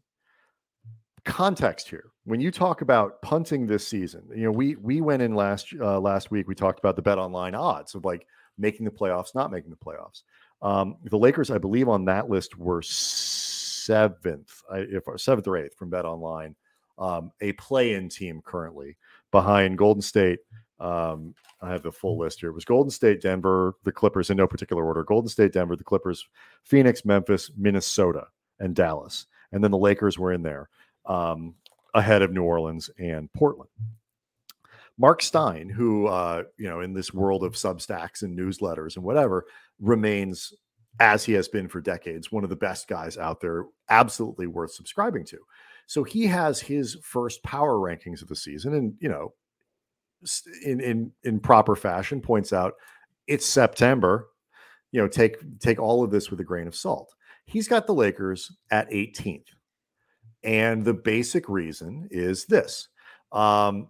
Context 1.25 1.89
here: 1.89 2.11
when 2.25 2.39
you 2.39 2.51
talk 2.51 2.81
about 2.81 3.21
punting 3.21 3.65
this 3.65 3.87
season, 3.87 4.23
you 4.33 4.43
know 4.43 4.51
we 4.51 4.75
we 4.75 5.01
went 5.01 5.21
in 5.21 5.33
last 5.33 5.73
uh, 5.79 5.99
last 5.99 6.31
week. 6.31 6.47
We 6.47 6.55
talked 6.55 6.79
about 6.79 6.95
the 6.95 7.01
bet 7.01 7.17
online 7.17 7.55
odds 7.55 7.95
of 7.95 8.05
like 8.05 8.27
making 8.57 8.85
the 8.85 8.91
playoffs, 8.91 9.35
not 9.35 9.51
making 9.51 9.71
the 9.71 9.75
playoffs. 9.75 10.21
Um, 10.61 10.97
the 11.03 11.17
Lakers, 11.17 11.51
I 11.51 11.57
believe, 11.57 11.89
on 11.89 12.05
that 12.05 12.29
list 12.29 12.57
were 12.57 12.81
seventh, 12.81 14.61
if 14.71 15.03
seventh 15.17 15.47
or 15.47 15.57
eighth 15.57 15.75
from 15.75 15.89
Bet 15.89 16.05
Online, 16.05 16.55
um, 16.97 17.31
a 17.41 17.51
play-in 17.53 18.09
team 18.09 18.41
currently 18.43 18.97
behind 19.31 19.77
Golden 19.77 20.01
State. 20.01 20.39
Um, 20.79 21.35
I 21.61 21.71
have 21.71 21.83
the 21.83 21.91
full 21.91 22.17
list 22.17 22.39
here. 22.39 22.49
It 22.49 22.53
was 22.53 22.65
Golden 22.65 22.89
State, 22.89 23.21
Denver, 23.21 23.75
the 23.83 23.91
Clippers 23.91 24.29
in 24.29 24.37
no 24.37 24.47
particular 24.47 24.85
order. 24.85 25.03
Golden 25.03 25.29
State, 25.29 25.53
Denver, 25.53 25.75
the 25.75 25.83
Clippers, 25.83 26.25
Phoenix, 26.63 27.05
Memphis, 27.05 27.51
Minnesota, 27.57 28.27
and 28.59 28.75
Dallas, 28.75 29.27
and 29.51 29.63
then 29.63 29.71
the 29.71 29.77
Lakers 29.77 30.17
were 30.17 30.33
in 30.33 30.41
there 30.41 30.69
um, 31.07 31.55
ahead 31.93 32.21
of 32.21 32.31
New 32.31 32.43
Orleans 32.43 32.89
and 32.99 33.31
Portland. 33.33 33.69
Mark 34.97 35.21
Stein, 35.21 35.69
who 35.69 36.07
uh, 36.07 36.43
you 36.57 36.69
know, 36.69 36.81
in 36.81 36.93
this 36.93 37.13
world 37.13 37.43
of 37.43 37.53
Substacks 37.53 38.21
and 38.21 38.37
newsletters 38.37 38.95
and 38.95 39.03
whatever, 39.03 39.45
remains 39.79 40.53
as 40.99 41.25
he 41.25 41.33
has 41.33 41.47
been 41.47 41.67
for 41.67 41.81
decades, 41.81 42.31
one 42.31 42.43
of 42.43 42.49
the 42.49 42.55
best 42.55 42.87
guys 42.87 43.17
out 43.17 43.41
there, 43.41 43.65
absolutely 43.89 44.47
worth 44.47 44.71
subscribing 44.71 45.25
to. 45.25 45.37
So 45.87 46.03
he 46.03 46.25
has 46.27 46.59
his 46.59 46.97
first 47.03 47.43
power 47.43 47.75
rankings 47.75 48.21
of 48.21 48.27
the 48.27 48.35
season, 48.35 48.73
and 48.73 48.95
you 48.99 49.09
know, 49.09 49.33
in 50.63 50.79
in 50.79 51.11
in 51.23 51.39
proper 51.39 51.75
fashion, 51.75 52.21
points 52.21 52.53
out 52.53 52.73
it's 53.27 53.45
September. 53.45 54.27
You 54.91 55.01
know, 55.01 55.07
take 55.07 55.37
take 55.59 55.79
all 55.79 56.03
of 56.03 56.11
this 56.11 56.31
with 56.31 56.39
a 56.39 56.45
grain 56.45 56.67
of 56.67 56.75
salt. 56.75 57.13
He's 57.45 57.67
got 57.67 57.85
the 57.85 57.93
Lakers 57.93 58.51
at 58.71 58.89
18th, 58.89 59.45
and 60.45 60.85
the 60.85 60.93
basic 60.93 61.49
reason 61.49 62.07
is 62.11 62.45
this. 62.45 62.87
Um, 63.31 63.89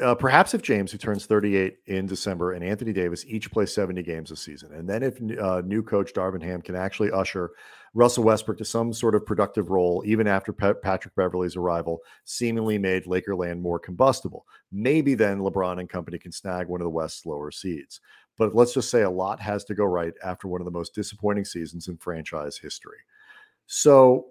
uh, 0.00 0.14
perhaps 0.14 0.54
if 0.54 0.62
James, 0.62 0.92
who 0.92 0.98
turns 0.98 1.26
38 1.26 1.78
in 1.86 2.06
December, 2.06 2.52
and 2.52 2.62
Anthony 2.62 2.92
Davis 2.92 3.24
each 3.26 3.50
play 3.50 3.66
70 3.66 4.00
games 4.04 4.30
a 4.30 4.36
season, 4.36 4.72
and 4.72 4.88
then 4.88 5.02
if 5.02 5.20
uh, 5.40 5.62
new 5.64 5.82
coach 5.82 6.12
Darvin 6.12 6.42
Ham 6.42 6.62
can 6.62 6.76
actually 6.76 7.10
usher 7.10 7.50
Russell 7.92 8.22
Westbrook 8.22 8.58
to 8.58 8.64
some 8.64 8.92
sort 8.92 9.16
of 9.16 9.26
productive 9.26 9.70
role, 9.70 10.04
even 10.06 10.28
after 10.28 10.52
Pa- 10.52 10.74
Patrick 10.74 11.14
Beverley's 11.16 11.56
arrival, 11.56 11.98
seemingly 12.24 12.78
made 12.78 13.06
Lakerland 13.06 13.60
more 13.60 13.80
combustible. 13.80 14.46
Maybe 14.70 15.14
then 15.14 15.40
LeBron 15.40 15.80
and 15.80 15.88
company 15.88 16.18
can 16.18 16.30
snag 16.30 16.68
one 16.68 16.80
of 16.80 16.84
the 16.84 16.90
West's 16.90 17.26
lower 17.26 17.50
seeds. 17.50 18.00
But 18.38 18.54
let's 18.54 18.74
just 18.74 18.90
say 18.90 19.02
a 19.02 19.10
lot 19.10 19.40
has 19.40 19.64
to 19.64 19.74
go 19.74 19.84
right 19.84 20.12
after 20.22 20.46
one 20.46 20.60
of 20.60 20.66
the 20.66 20.70
most 20.70 20.94
disappointing 20.94 21.46
seasons 21.46 21.88
in 21.88 21.96
franchise 21.96 22.58
history. 22.58 22.98
So 23.66 24.26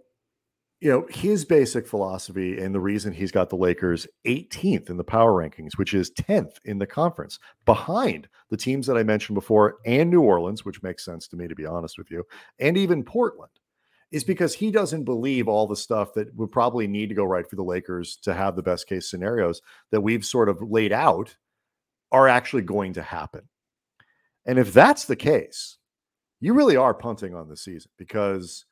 you 0.82 0.92
know, 0.92 1.08
his 1.10 1.46
basic 1.46 1.88
philosophy 1.88 2.60
and 2.60 2.76
the 2.76 2.80
reason 2.80 3.14
he's 3.14 3.32
got 3.32 3.50
the 3.50 3.56
Lakers 3.56 4.06
18th 4.28 4.90
in 4.90 4.98
the 4.98 5.04
power 5.04 5.32
rankings, 5.32 5.78
which 5.78 5.94
is 5.94 6.12
10th 6.12 6.58
in 6.66 6.78
the 6.78 6.86
conference, 6.86 7.40
behind 7.66 8.28
the 8.50 8.58
teams 8.58 8.86
that 8.86 8.98
I 8.98 9.04
mentioned 9.04 9.36
before 9.36 9.78
and 9.86 10.10
New 10.10 10.22
Orleans, 10.22 10.66
which 10.66 10.84
makes 10.84 11.04
sense 11.04 11.28
to 11.30 11.38
me, 11.38 11.48
to 11.48 11.56
be 11.56 11.66
honest 11.66 11.98
with 11.98 12.12
you, 12.12 12.24
and 12.60 12.78
even 12.78 13.04
Portland, 13.04 13.52
is 14.12 14.24
because 14.24 14.54
he 14.54 14.70
doesn't 14.70 15.06
believe 15.06 15.48
all 15.48 15.66
the 15.66 15.76
stuff 15.76 16.14
that 16.14 16.34
would 16.36 16.52
probably 16.52 16.88
need 16.88 17.10
to 17.10 17.16
go 17.16 17.24
right 17.24 17.50
for 17.50 17.56
the 17.56 17.64
Lakers 17.64 18.18
to 18.18 18.34
have 18.34 18.56
the 18.56 18.62
best 18.62 18.88
case 18.88 19.10
scenarios 19.10 19.62
that 19.92 20.02
we've 20.02 20.26
sort 20.26 20.50
of 20.50 20.62
laid 20.62 20.92
out 20.92 21.36
are 22.12 22.28
actually 22.28 22.62
going 22.62 22.94
to 22.94 23.02
happen. 23.02 23.42
And 24.46 24.60
if 24.60 24.72
that's 24.72 25.06
the 25.06 25.16
case, 25.16 25.78
you 26.40 26.54
really 26.54 26.76
are 26.76 26.94
punting 26.94 27.34
on 27.34 27.50
the 27.50 27.58
season 27.58 27.90
because, 27.98 28.66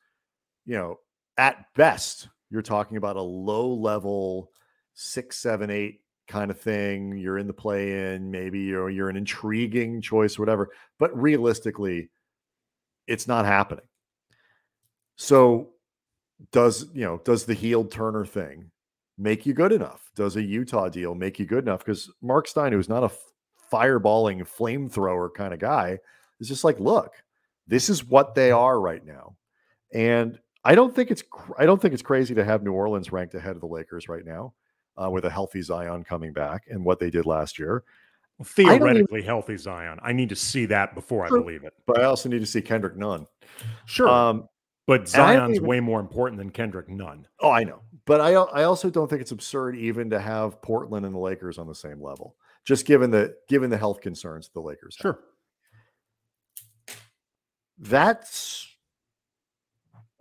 you 0.64 0.74
know, 0.74 0.98
at 1.36 1.66
best, 1.74 2.28
you're 2.50 2.62
talking 2.62 2.96
about 2.96 3.16
a 3.16 3.22
low 3.22 3.72
level 3.72 4.50
six, 4.94 5.38
seven, 5.38 5.70
eight 5.70 6.00
kind 6.28 6.50
of 6.50 6.58
thing. 6.58 7.16
You're 7.16 7.38
in 7.38 7.46
the 7.46 7.52
play 7.52 8.14
in, 8.14 8.30
maybe 8.30 8.60
you're, 8.60 8.90
you're 8.90 9.08
an 9.08 9.16
intriguing 9.16 10.00
choice, 10.00 10.38
whatever. 10.38 10.70
But 10.98 11.16
realistically, 11.20 12.10
it's 13.06 13.28
not 13.28 13.44
happening. 13.44 13.84
So, 15.16 15.70
does 16.52 16.86
you 16.92 17.04
know, 17.04 17.20
does 17.24 17.44
the 17.44 17.54
Hield 17.54 17.90
Turner 17.90 18.24
thing 18.24 18.70
make 19.18 19.46
you 19.46 19.54
good 19.54 19.72
enough? 19.72 20.10
Does 20.16 20.36
a 20.36 20.42
Utah 20.42 20.88
deal 20.88 21.14
make 21.14 21.38
you 21.38 21.46
good 21.46 21.64
enough? 21.64 21.84
Because 21.84 22.10
Mark 22.22 22.48
Stein, 22.48 22.72
who's 22.72 22.88
not 22.88 23.02
a 23.02 23.06
f- 23.06 23.18
fireballing 23.72 24.40
flamethrower 24.40 25.32
kind 25.32 25.54
of 25.54 25.60
guy, 25.60 25.98
is 26.40 26.48
just 26.48 26.64
like, 26.64 26.80
look, 26.80 27.12
this 27.66 27.88
is 27.88 28.04
what 28.04 28.34
they 28.34 28.50
are 28.50 28.80
right 28.80 29.04
now. 29.04 29.36
And 29.92 30.38
I 30.64 30.74
don't 30.74 30.94
think 30.94 31.10
it's 31.10 31.22
I 31.58 31.66
don't 31.66 31.80
think 31.80 31.92
it's 31.94 32.02
crazy 32.02 32.34
to 32.34 32.44
have 32.44 32.62
New 32.62 32.72
Orleans 32.72 33.12
ranked 33.12 33.34
ahead 33.34 33.54
of 33.54 33.60
the 33.60 33.66
Lakers 33.66 34.08
right 34.08 34.24
now, 34.24 34.54
uh, 34.96 35.10
with 35.10 35.24
a 35.26 35.30
healthy 35.30 35.60
Zion 35.62 36.04
coming 36.04 36.32
back 36.32 36.64
and 36.70 36.84
what 36.84 36.98
they 36.98 37.10
did 37.10 37.26
last 37.26 37.58
year. 37.58 37.84
Well, 38.38 38.48
don't 38.56 38.66
even- 38.66 38.78
theoretically 38.80 39.22
healthy 39.22 39.56
Zion. 39.56 39.98
I 40.02 40.12
need 40.12 40.28
to 40.30 40.36
see 40.36 40.66
that 40.66 40.94
before 40.94 41.28
Sure. 41.28 41.38
I 41.38 41.40
believe 41.40 41.64
it. 41.64 41.74
But 41.86 42.00
I 42.00 42.04
also 42.04 42.28
need 42.28 42.40
to 42.40 42.46
see 42.46 42.60
Kendrick 42.62 42.96
Nunn. 42.96 43.26
Sure. 43.84 44.08
Um, 44.08 44.48
but 44.86 45.12
and 45.14 45.22
I 45.22 45.32
don't 45.34 45.40
Zion's 45.42 45.56
even- 45.56 45.68
way 45.68 45.80
more 45.80 46.00
important 46.00 46.38
than 46.38 46.50
Kendrick 46.50 46.88
Nunn. 46.88 47.26
oh, 47.40 47.50
I 47.50 47.62
know, 47.64 47.80
but 48.06 48.20
I 48.20 48.32
I 48.32 48.64
also 48.64 48.90
don't 48.90 49.08
think 49.08 49.20
it's 49.22 49.30
absurd 49.32 49.76
even 49.76 50.10
to 50.10 50.18
have 50.18 50.60
Portland 50.62 51.04
and 51.06 51.14
the 51.14 51.18
Lakers 51.20 51.58
on 51.58 51.66
the 51.68 51.74
same 51.74 52.00
level, 52.02 52.36
just 52.64 52.86
given 52.86 53.10
the 53.10 53.36
given 53.48 53.70
the 53.70 53.78
health 53.78 54.00
concerns 54.00 54.48
the 54.48 54.60
Lakers. 54.60 54.96
have. 54.96 55.02
Sure. 55.02 55.18
that's 57.78 58.63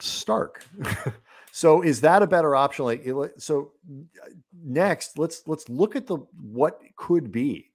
stark. 0.03 0.65
so 1.51 1.81
is 1.81 2.01
that 2.01 2.21
a 2.21 2.27
better 2.27 2.55
option? 2.55 2.85
Like 2.85 3.05
so 3.37 3.71
next, 4.63 5.17
let's 5.17 5.43
let's 5.47 5.67
look 5.69 5.95
at 5.95 6.07
the 6.07 6.17
what 6.41 6.79
could 6.95 7.31
be. 7.31 7.71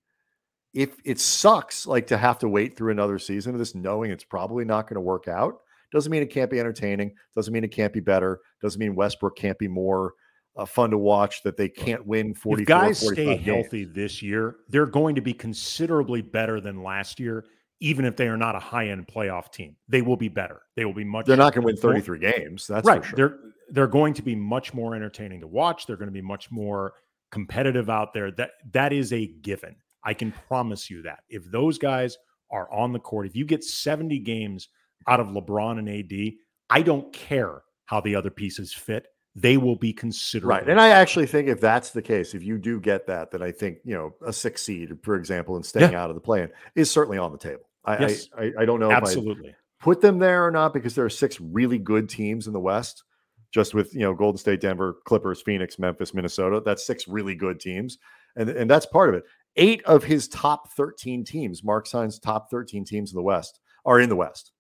If 0.75 0.97
it 1.05 1.19
sucks 1.19 1.87
like 1.87 2.07
to 2.09 2.19
have 2.19 2.39
to 2.41 2.49
wait 2.49 2.77
through 2.77 2.93
another 2.93 3.19
season 3.19 3.55
of 3.55 3.59
this 3.59 3.75
knowing 3.75 4.11
it's 4.11 4.25
probably 4.25 4.65
not 4.65 4.87
going 4.87 4.97
to 4.97 5.01
work 5.01 5.27
out, 5.27 5.61
doesn't 5.91 6.13
mean 6.13 6.23
it 6.23 6.31
can't 6.31 6.51
be 6.51 6.61
entertaining, 6.61 7.15
doesn't 7.35 7.53
mean 7.53 7.65
it 7.65 7.73
can't 7.73 7.93
be 7.93 8.01
better, 8.01 8.41
doesn't 8.63 8.79
mean 8.79 8.95
Westbrook 8.95 9.37
can't 9.37 9.59
be 9.59 9.69
more 9.69 10.13
uh, 10.57 10.67
fun 10.67 10.91
to 10.91 10.99
watch 10.99 11.43
that 11.43 11.57
they 11.57 11.69
can't 11.69 12.05
win 12.07 12.35
40 12.35 12.63
If 12.63 12.69
guys 12.69 12.99
stay 12.99 13.37
healthy 13.37 13.85
this 13.85 14.21
year, 14.21 14.57
they're 14.69 14.87
going 14.87 15.15
to 15.15 15.21
be 15.21 15.33
considerably 15.33 16.21
better 16.21 16.61
than 16.61 16.83
last 16.83 17.19
year, 17.19 17.45
even 17.81 18.05
if 18.05 18.17
they 18.17 18.29
are 18.29 18.37
not 18.37 18.57
a 18.57 18.59
high 18.59 18.89
end 18.89 19.07
playoff 19.07 19.53
team. 19.53 19.77
They 19.89 20.03
will 20.03 20.17
be 20.17 20.29
better. 20.29 20.63
They 20.77 20.85
will 20.85 20.95
be 20.95 21.05
much. 21.05 21.27
They're 21.27 21.37
not 21.37 21.55
going 21.55 21.63
to 21.63 21.67
win 21.67 21.77
more- 21.83 22.01
33 22.01 22.19
games. 22.19 22.67
That's 22.67 22.87
right. 22.87 23.03
for 23.03 23.09
sure. 23.09 23.17
They're 23.17 23.39
they're 23.71 23.87
going 23.87 24.15
to 24.15 24.23
be 24.23 24.35
much 24.35 24.73
more 24.73 24.95
entertaining 24.95 25.41
to 25.41 25.47
watch. 25.47 25.87
They're 25.87 25.97
going 25.97 26.09
to 26.09 26.13
be 26.13 26.23
much 26.23 26.51
more 26.51 26.95
competitive 27.31 27.91
out 27.91 28.15
there. 28.15 28.31
That 28.31 28.53
that 28.73 28.93
is 28.93 29.13
a 29.13 29.27
given. 29.27 29.77
I 30.05 30.15
can 30.15 30.33
promise 30.49 30.89
you 30.89 31.03
that. 31.03 31.21
If 31.29 31.51
those 31.51 31.77
guys 31.79 32.17
are 32.51 32.71
on 32.73 32.93
the 32.93 32.99
court, 32.99 33.27
if 33.27 33.37
you 33.37 33.45
get 33.45 33.63
70 33.63 34.21
games 34.21 34.69
out 35.07 35.21
of 35.21 35.29
LeBron 35.29 35.79
and 35.79 35.89
AD, 35.89 36.33
I 36.71 36.83
don't 36.83 37.13
care 37.13 37.63
how 37.85 38.01
the 38.01 38.15
other 38.15 38.31
pieces 38.31 38.73
fit. 38.73 39.07
They 39.35 39.57
will 39.57 39.77
be 39.77 39.93
considerable. 39.93 40.57
Right. 40.57 40.69
And 40.69 40.81
I 40.81 40.89
actually 40.89 41.27
think 41.27 41.49
if 41.49 41.61
that's 41.61 41.91
the 41.91 42.03
case, 42.03 42.35
if 42.35 42.43
you 42.43 42.59
do 42.59 42.81
get 42.81 43.07
that, 43.07 43.31
then 43.31 43.43
I 43.43 43.53
think, 43.53 43.79
you 43.85 43.95
know, 43.95 44.15
a 44.27 44.33
six 44.33 44.63
seed, 44.63 44.99
for 45.03 45.15
example, 45.15 45.57
and 45.57 45.65
staying 45.65 45.95
out 45.95 46.11
of 46.11 46.17
the 46.17 46.21
play 46.21 46.43
in 46.43 46.51
is 46.75 46.91
certainly 46.91 47.19
on 47.19 47.33
the 47.33 47.39
table. 47.39 47.68
I, 47.89 48.01
Yes. 48.01 48.29
I, 48.37 48.43
I, 48.43 48.53
I 48.61 48.65
don't 48.65 48.81
know 48.81 48.91
if 48.91 48.97
I 48.97 48.99
absolutely. 48.99 49.55
put 49.81 50.01
them 50.01 50.19
there 50.19 50.47
or 50.47 50.51
not 50.51 50.75
because 50.75 50.95
there 50.95 51.05
are 51.05 51.11
six 51.11 51.41
really 51.41 51.79
good 51.79 52.09
teams 52.09 52.47
in 52.47 52.53
the 52.53 52.61
West, 52.61 53.05
just 53.53 53.75
with, 53.75 53.95
you 53.95 54.01
know, 54.01 54.15
Golden 54.15 54.39
State, 54.39 54.61
Denver, 54.61 54.97
Clippers, 55.05 55.41
Phoenix, 55.41 55.79
Memphis, 55.79 56.15
Minnesota. 56.15 56.63
That's 56.65 56.87
six 56.87 57.09
really 57.09 57.35
good 57.35 57.61
teams. 57.61 57.99
And, 58.37 58.49
and 58.51 58.71
that's 58.71 58.87
part 58.87 59.09
of 59.09 59.15
it. 59.15 59.25
Eight 59.57 59.85
of 59.85 60.05
his 60.05 60.29
top 60.29 60.73
13 60.73 61.25
teams, 61.25 61.65
Mark 61.65 61.87
Stein's 61.87 62.19
top 62.19 62.51
13 62.51 62.85
teams 62.85 63.13
in 63.13 63.17
the 63.17 63.23
West, 63.23 63.61
are 63.85 64.01
in 64.01 64.09
the 64.09 64.17
West. 64.17 64.53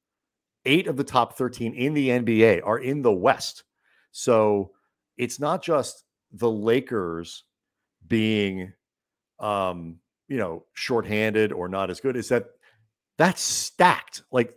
Eight 0.64 0.88
of 0.88 0.96
the 0.96 1.04
top 1.04 1.36
13 1.38 1.74
in 1.74 1.94
the 1.94 2.08
NBA 2.08 2.62
are 2.64 2.78
in 2.78 3.02
the 3.02 3.12
West. 3.12 3.64
So 4.10 4.72
it's 5.16 5.38
not 5.38 5.62
just 5.62 6.04
the 6.32 6.50
Lakers 6.50 7.44
being, 8.06 8.72
um, 9.38 9.98
you 10.28 10.36
know, 10.36 10.64
shorthanded 10.74 11.52
or 11.52 11.68
not 11.68 11.90
as 11.90 12.00
good. 12.00 12.16
Is 12.16 12.28
that 12.28 12.46
that's 13.18 13.42
stacked, 13.42 14.22
like 14.32 14.54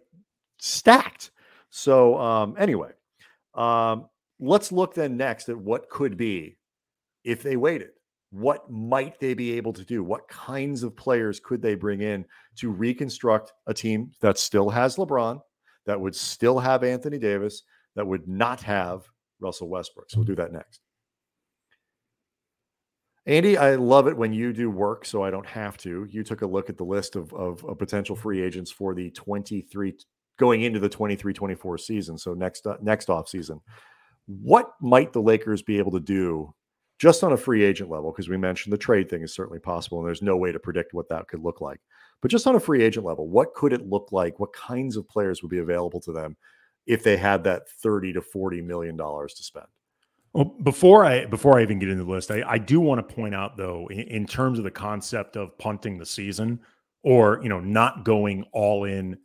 stacked. 0.59 1.31
So 1.69 2.17
um, 2.17 2.55
anyway, 2.57 2.91
um, 3.55 4.07
let's 4.39 4.71
look 4.71 4.93
then 4.93 5.17
next 5.17 5.49
at 5.49 5.57
what 5.57 5.89
could 5.89 6.15
be 6.15 6.57
if 7.23 7.43
they 7.43 7.57
waited. 7.57 7.89
What 8.29 8.71
might 8.71 9.19
they 9.19 9.33
be 9.33 9.53
able 9.57 9.73
to 9.73 9.83
do? 9.83 10.03
What 10.03 10.27
kinds 10.29 10.83
of 10.83 10.95
players 10.95 11.39
could 11.39 11.61
they 11.61 11.75
bring 11.75 12.01
in 12.01 12.23
to 12.57 12.69
reconstruct 12.69 13.51
a 13.67 13.73
team 13.73 14.11
that 14.21 14.37
still 14.37 14.69
has 14.69 14.95
LeBron, 14.95 15.41
that 15.85 15.99
would 15.99 16.15
still 16.15 16.57
have 16.57 16.83
Anthony 16.83 17.17
Davis, 17.17 17.63
that 17.95 18.07
would 18.07 18.27
not 18.29 18.61
have 18.61 19.03
Russell 19.41 19.67
Westbrook? 19.67 20.09
So 20.09 20.19
we'll 20.19 20.25
do 20.25 20.35
that 20.35 20.53
next. 20.53 20.79
Andy, 23.27 23.55
I 23.55 23.75
love 23.75 24.07
it 24.07 24.17
when 24.17 24.33
you 24.33 24.51
do 24.51 24.71
work, 24.71 25.05
so 25.05 25.23
I 25.23 25.29
don't 25.29 25.45
have 25.45 25.77
to. 25.77 26.07
You 26.09 26.23
took 26.23 26.41
a 26.41 26.47
look 26.47 26.69
at 26.69 26.77
the 26.77 26.83
list 26.83 27.15
of, 27.15 27.31
of, 27.33 27.63
of 27.65 27.77
potential 27.77 28.15
free 28.15 28.41
agents 28.41 28.71
for 28.71 28.95
the 28.95 29.11
23 29.11 29.93
going 30.39 30.63
into 30.63 30.79
the 30.79 30.89
23-24 30.89 31.79
season. 31.79 32.17
So 32.17 32.33
next 32.33 32.65
uh, 32.65 32.77
next 32.81 33.11
off 33.11 33.29
season, 33.29 33.61
what 34.25 34.71
might 34.81 35.13
the 35.13 35.21
Lakers 35.21 35.61
be 35.61 35.77
able 35.77 35.91
to 35.91 35.99
do 35.99 36.53
just 36.97 37.23
on 37.23 37.33
a 37.33 37.37
free 37.37 37.63
agent 37.63 37.91
level? 37.91 38.11
Because 38.11 38.27
we 38.27 38.37
mentioned 38.37 38.73
the 38.73 38.77
trade 38.77 39.07
thing 39.07 39.21
is 39.21 39.35
certainly 39.35 39.59
possible, 39.59 39.99
and 39.99 40.07
there's 40.07 40.23
no 40.23 40.35
way 40.35 40.51
to 40.51 40.59
predict 40.59 40.95
what 40.95 41.09
that 41.09 41.27
could 41.27 41.41
look 41.41 41.61
like. 41.61 41.79
But 42.23 42.31
just 42.31 42.47
on 42.47 42.55
a 42.55 42.59
free 42.59 42.83
agent 42.83 43.05
level, 43.05 43.27
what 43.27 43.53
could 43.53 43.71
it 43.71 43.87
look 43.87 44.11
like? 44.11 44.39
What 44.39 44.53
kinds 44.53 44.97
of 44.97 45.07
players 45.07 45.43
would 45.43 45.51
be 45.51 45.59
available 45.59 45.99
to 46.01 46.11
them 46.11 46.37
if 46.87 47.03
they 47.03 47.17
had 47.17 47.43
that 47.43 47.69
30 47.83 48.13
to 48.13 48.21
40 48.21 48.61
million 48.61 48.97
dollars 48.97 49.35
to 49.35 49.43
spend? 49.43 49.67
Well, 50.33 50.45
before 50.63 51.03
I 51.03 51.25
before 51.25 51.59
I 51.59 51.61
even 51.61 51.79
get 51.79 51.89
into 51.89 52.05
the 52.05 52.09
list, 52.11 52.31
I, 52.31 52.43
I 52.47 52.57
do 52.57 52.79
want 52.79 53.05
to 53.05 53.15
point 53.15 53.35
out 53.35 53.57
though, 53.57 53.87
in, 53.87 53.99
in 54.01 54.25
terms 54.25 54.57
of 54.59 54.63
the 54.63 54.71
concept 54.71 55.35
of 55.35 55.57
punting 55.57 55.97
the 55.97 56.05
season 56.05 56.59
or 57.03 57.41
you 57.43 57.49
know 57.49 57.59
not 57.59 58.05
going 58.05 58.45
all 58.53 58.85
in, 58.85 59.17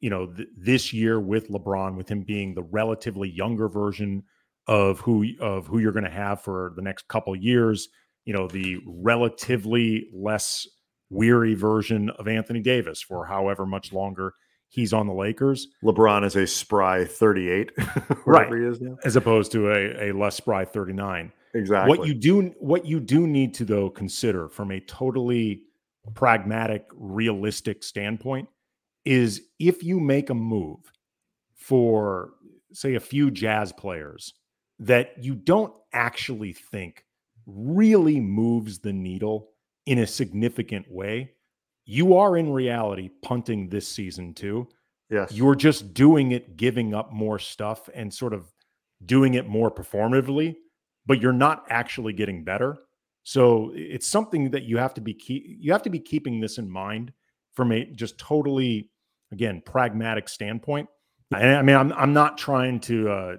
you 0.00 0.10
know 0.10 0.26
th- 0.28 0.48
this 0.56 0.92
year 0.92 1.18
with 1.18 1.48
LeBron, 1.48 1.96
with 1.96 2.08
him 2.08 2.22
being 2.22 2.54
the 2.54 2.62
relatively 2.62 3.28
younger 3.28 3.68
version 3.68 4.22
of 4.68 5.00
who 5.00 5.26
of 5.40 5.66
who 5.66 5.80
you're 5.80 5.92
going 5.92 6.04
to 6.04 6.10
have 6.10 6.42
for 6.42 6.72
the 6.76 6.82
next 6.82 7.08
couple 7.08 7.34
years, 7.34 7.88
you 8.24 8.32
know 8.32 8.46
the 8.46 8.78
relatively 8.86 10.08
less 10.14 10.66
weary 11.10 11.54
version 11.54 12.08
of 12.10 12.28
Anthony 12.28 12.60
Davis 12.60 13.02
for 13.02 13.26
however 13.26 13.66
much 13.66 13.92
longer 13.92 14.34
he's 14.72 14.94
on 14.94 15.06
the 15.06 15.12
Lakers. 15.12 15.68
LeBron 15.84 16.24
is 16.24 16.34
a 16.34 16.46
spry 16.46 17.04
38, 17.04 17.72
right? 18.26 18.48
He 18.48 18.64
is 18.64 18.80
now. 18.80 18.96
As 19.04 19.16
opposed 19.16 19.52
to 19.52 19.70
a, 19.70 20.10
a 20.10 20.12
less 20.12 20.36
spry 20.36 20.64
39. 20.64 21.30
Exactly. 21.54 21.98
What 21.98 22.08
you 22.08 22.14
do 22.14 22.54
what 22.58 22.86
you 22.86 22.98
do 22.98 23.26
need 23.26 23.52
to 23.54 23.66
though 23.66 23.90
consider 23.90 24.48
from 24.48 24.70
a 24.70 24.80
totally 24.80 25.64
pragmatic, 26.14 26.86
realistic 26.94 27.84
standpoint 27.84 28.48
is 29.04 29.42
if 29.58 29.82
you 29.82 30.00
make 30.00 30.30
a 30.30 30.34
move 30.34 30.80
for 31.54 32.30
say 32.72 32.94
a 32.94 33.00
few 33.00 33.30
jazz 33.30 33.70
players 33.70 34.32
that 34.78 35.12
you 35.22 35.34
don't 35.34 35.74
actually 35.92 36.54
think 36.54 37.04
really 37.46 38.18
moves 38.18 38.78
the 38.78 38.92
needle 38.92 39.50
in 39.84 39.98
a 39.98 40.06
significant 40.06 40.90
way, 40.90 41.32
you 41.84 42.16
are 42.16 42.36
in 42.36 42.52
reality 42.52 43.10
punting 43.22 43.68
this 43.68 43.88
season 43.88 44.34
too. 44.34 44.68
Yes. 45.10 45.32
You're 45.32 45.54
just 45.54 45.92
doing 45.94 46.32
it, 46.32 46.56
giving 46.56 46.94
up 46.94 47.12
more 47.12 47.38
stuff 47.38 47.88
and 47.94 48.12
sort 48.12 48.32
of 48.32 48.46
doing 49.04 49.34
it 49.34 49.46
more 49.46 49.70
performatively, 49.70 50.56
but 51.06 51.20
you're 51.20 51.32
not 51.32 51.64
actually 51.68 52.12
getting 52.12 52.44
better. 52.44 52.78
So 53.24 53.72
it's 53.74 54.06
something 54.06 54.50
that 54.50 54.62
you 54.64 54.78
have 54.78 54.94
to 54.94 55.00
be 55.00 55.14
keep, 55.14 55.44
you 55.46 55.72
have 55.72 55.82
to 55.82 55.90
be 55.90 55.98
keeping 55.98 56.40
this 56.40 56.58
in 56.58 56.70
mind 56.70 57.12
from 57.52 57.72
a 57.72 57.84
just 57.84 58.18
totally 58.18 58.90
again 59.30 59.62
pragmatic 59.64 60.28
standpoint. 60.28 60.88
I, 61.32 61.54
I 61.54 61.62
mean, 61.62 61.76
I'm 61.76 61.92
I'm 61.92 62.12
not 62.12 62.38
trying 62.38 62.80
to 62.80 63.08
uh, 63.10 63.36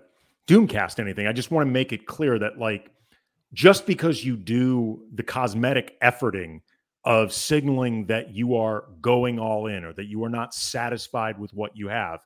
doomcast 0.47 0.99
anything. 0.99 1.27
I 1.27 1.33
just 1.33 1.51
want 1.51 1.67
to 1.67 1.71
make 1.71 1.91
it 1.91 2.05
clear 2.05 2.39
that 2.39 2.57
like 2.57 2.91
just 3.53 3.85
because 3.85 4.23
you 4.23 4.35
do 4.35 5.03
the 5.13 5.23
cosmetic 5.23 5.99
efforting 6.01 6.61
of 7.05 7.33
signaling 7.33 8.05
that 8.05 8.33
you 8.33 8.55
are 8.55 8.85
going 9.01 9.39
all 9.39 9.67
in 9.67 9.83
or 9.83 9.93
that 9.93 10.05
you 10.05 10.23
are 10.23 10.29
not 10.29 10.53
satisfied 10.53 11.37
with 11.37 11.53
what 11.53 11.75
you 11.75 11.87
have, 11.89 12.21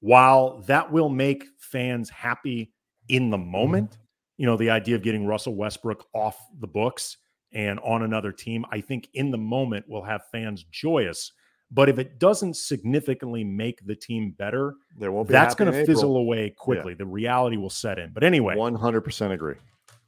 while 0.00 0.60
that 0.62 0.90
will 0.90 1.08
make 1.08 1.44
fans 1.58 2.08
happy 2.08 2.72
in 3.08 3.30
the 3.30 3.36
mm-hmm. 3.36 3.50
moment, 3.50 3.98
you 4.36 4.46
know, 4.46 4.56
the 4.56 4.70
idea 4.70 4.94
of 4.94 5.02
getting 5.02 5.26
Russell 5.26 5.54
Westbrook 5.54 6.06
off 6.14 6.38
the 6.60 6.66
books 6.66 7.18
and 7.52 7.78
on 7.80 8.02
another 8.02 8.32
team, 8.32 8.64
I 8.70 8.80
think 8.80 9.08
in 9.14 9.30
the 9.30 9.38
moment 9.38 9.88
will 9.88 10.04
have 10.04 10.22
fans 10.30 10.64
joyous. 10.70 11.32
But 11.72 11.88
if 11.88 11.98
it 11.98 12.18
doesn't 12.18 12.56
significantly 12.56 13.44
make 13.44 13.84
the 13.86 13.94
team 13.94 14.34
better, 14.36 14.74
there 14.98 15.12
won't 15.12 15.28
be 15.28 15.32
that's 15.32 15.54
going 15.54 15.72
to 15.72 15.86
fizzle 15.86 16.16
away 16.16 16.50
quickly. 16.50 16.94
The 16.94 17.06
reality 17.06 17.56
will 17.56 17.70
set 17.70 17.98
in. 17.98 18.10
But 18.12 18.24
anyway, 18.24 18.56
100% 18.56 19.30
agree. 19.32 19.54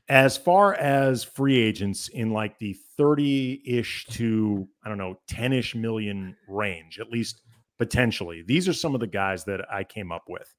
As 0.09 0.37
far 0.37 0.75
as 0.75 1.25
free 1.25 1.59
agents 1.59 2.09
in 2.09 2.33
like 2.33 2.59
the 2.59 2.77
30-ish 2.99 4.07
to 4.07 4.69
I 4.85 4.89
don't 4.89 4.99
know 4.99 5.19
10-ish 5.31 5.75
million 5.75 6.37
range, 6.49 6.99
at 7.01 7.11
least 7.11 7.43
potentially. 7.79 8.43
These 8.43 8.69
are 8.69 8.73
some 8.73 8.95
of 8.95 9.01
the 9.01 9.07
guys 9.07 9.45
that 9.45 9.61
I 9.73 9.85
came 9.85 10.13
up 10.13 10.25
with. 10.29 10.53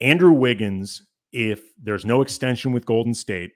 Andrew 0.00 0.32
Wiggins, 0.32 1.06
if 1.32 1.60
there's 1.82 2.04
no 2.04 2.22
extension 2.22 2.72
with 2.72 2.86
Golden 2.86 3.14
State 3.14 3.52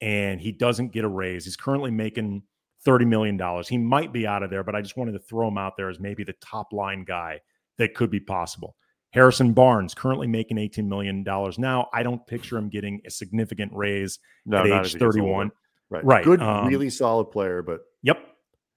and 0.00 0.40
he 0.40 0.52
doesn't 0.52 0.92
get 0.92 1.04
a 1.04 1.08
raise, 1.08 1.44
he's 1.44 1.56
currently 1.56 1.90
making 1.90 2.42
$30 2.86 3.06
million. 3.06 3.62
He 3.68 3.78
might 3.78 4.12
be 4.12 4.26
out 4.26 4.42
of 4.42 4.50
there, 4.50 4.64
but 4.64 4.74
I 4.74 4.80
just 4.80 4.96
wanted 4.96 5.12
to 5.12 5.18
throw 5.18 5.48
him 5.48 5.58
out 5.58 5.76
there 5.76 5.90
as 5.90 6.00
maybe 6.00 6.24
the 6.24 6.34
top 6.40 6.72
line 6.72 7.04
guy 7.04 7.40
that 7.78 7.94
could 7.94 8.10
be 8.10 8.20
possible. 8.20 8.76
Harrison 9.12 9.52
Barnes 9.52 9.94
currently 9.94 10.26
making 10.26 10.56
$18 10.56 10.86
million 10.86 11.24
now. 11.58 11.88
I 11.92 12.02
don't 12.02 12.24
picture 12.26 12.56
him 12.56 12.68
getting 12.68 13.00
a 13.06 13.10
significant 13.10 13.72
raise 13.74 14.18
No, 14.46 14.58
at 14.58 14.66
age 14.66 14.72
as 14.72 14.92
he 14.92 14.98
gets 14.98 15.14
31. 15.16 15.50
Right. 15.90 16.04
Right, 16.04 16.24
Good, 16.24 16.40
um, 16.40 16.68
really 16.68 16.88
solid 16.90 17.26
player, 17.26 17.62
but 17.62 17.80
Yep. 18.04 18.18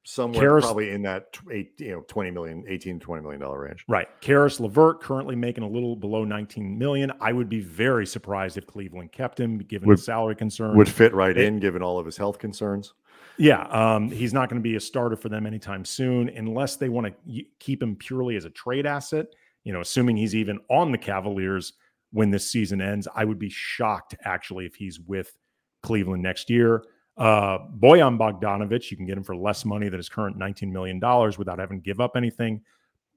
somewhere 0.04 0.42
Caris- 0.42 0.66
probably 0.66 0.90
in 0.90 1.04
that 1.04 1.26
eight, 1.52 1.74
you 1.78 1.92
know, 1.92 2.04
20 2.08 2.32
million, 2.32 2.64
18, 2.68 3.00
20 3.00 3.22
million 3.22 3.40
dollar 3.40 3.60
range. 3.62 3.86
Right. 3.88 4.08
Caris 4.20 4.60
LeVert 4.60 5.00
currently 5.00 5.36
making 5.36 5.64
a 5.64 5.68
little 5.70 5.96
below 5.96 6.24
19 6.26 6.78
million. 6.80 7.12
I 7.22 7.32
would 7.32 7.50
be 7.50 7.60
very 7.62 8.08
surprised 8.08 8.58
if 8.58 8.66
Cleveland 8.66 9.12
kept 9.12 9.40
him 9.40 9.60
given 9.60 9.88
Would- 9.90 10.00
the 10.00 10.02
salary 10.02 10.36
concern. 10.36 10.76
Would 10.76 10.90
fit 10.90 11.14
right 11.14 11.38
It- 11.38 11.46
in 11.46 11.60
given 11.60 11.84
all 11.84 12.00
of 12.00 12.06
his 12.08 12.18
health 12.18 12.40
concerns. 12.40 12.94
yeah. 13.38 13.68
Um, 13.68 14.10
he's 14.10 14.34
not 14.34 14.50
going 14.50 14.60
to 14.60 14.64
be 14.68 14.76
a 14.76 14.80
starter 14.80 15.16
for 15.16 15.30
them 15.30 15.46
anytime 15.46 15.86
soon 15.86 16.30
unless 16.30 16.78
they 16.78 16.90
want 16.90 17.08
to 17.28 17.44
keep 17.60 17.82
him 17.84 17.96
purely 17.96 18.36
as 18.36 18.46
a 18.46 18.50
trade 18.50 18.88
asset. 18.88 19.28
You 19.64 19.74
know, 19.74 19.82
assuming 19.82 20.18
he's 20.18 20.36
even 20.36 20.60
on 20.70 20.92
the 20.92 20.98
Cavaliers 20.98 21.74
when 22.12 22.30
this 22.30 22.50
season 22.50 22.82
ends, 22.82 23.08
I 23.16 23.26
would 23.26 23.40
be 23.40 23.50
shocked 23.50 24.16
actually 24.24 24.66
if 24.66 24.76
he's 24.76 25.00
with 25.00 25.38
Cleveland 25.82 26.24
next 26.24 26.50
year. 26.50 26.84
Uh, 27.18 27.60
Bojan 27.80 28.18
Bogdanovich, 28.18 28.90
you 28.90 28.98
can 28.98 29.06
get 29.06 29.18
him 29.18 29.24
for 29.24 29.36
less 29.36 29.66
money 29.66 29.90
than 29.90 30.00
his 30.00 30.10
current 30.10 30.38
$19 30.38 30.72
million 30.72 31.00
without 31.38 31.60
having 31.60 31.80
to 31.80 31.84
give 31.84 32.00
up 32.00 32.16
anything. 32.16 32.62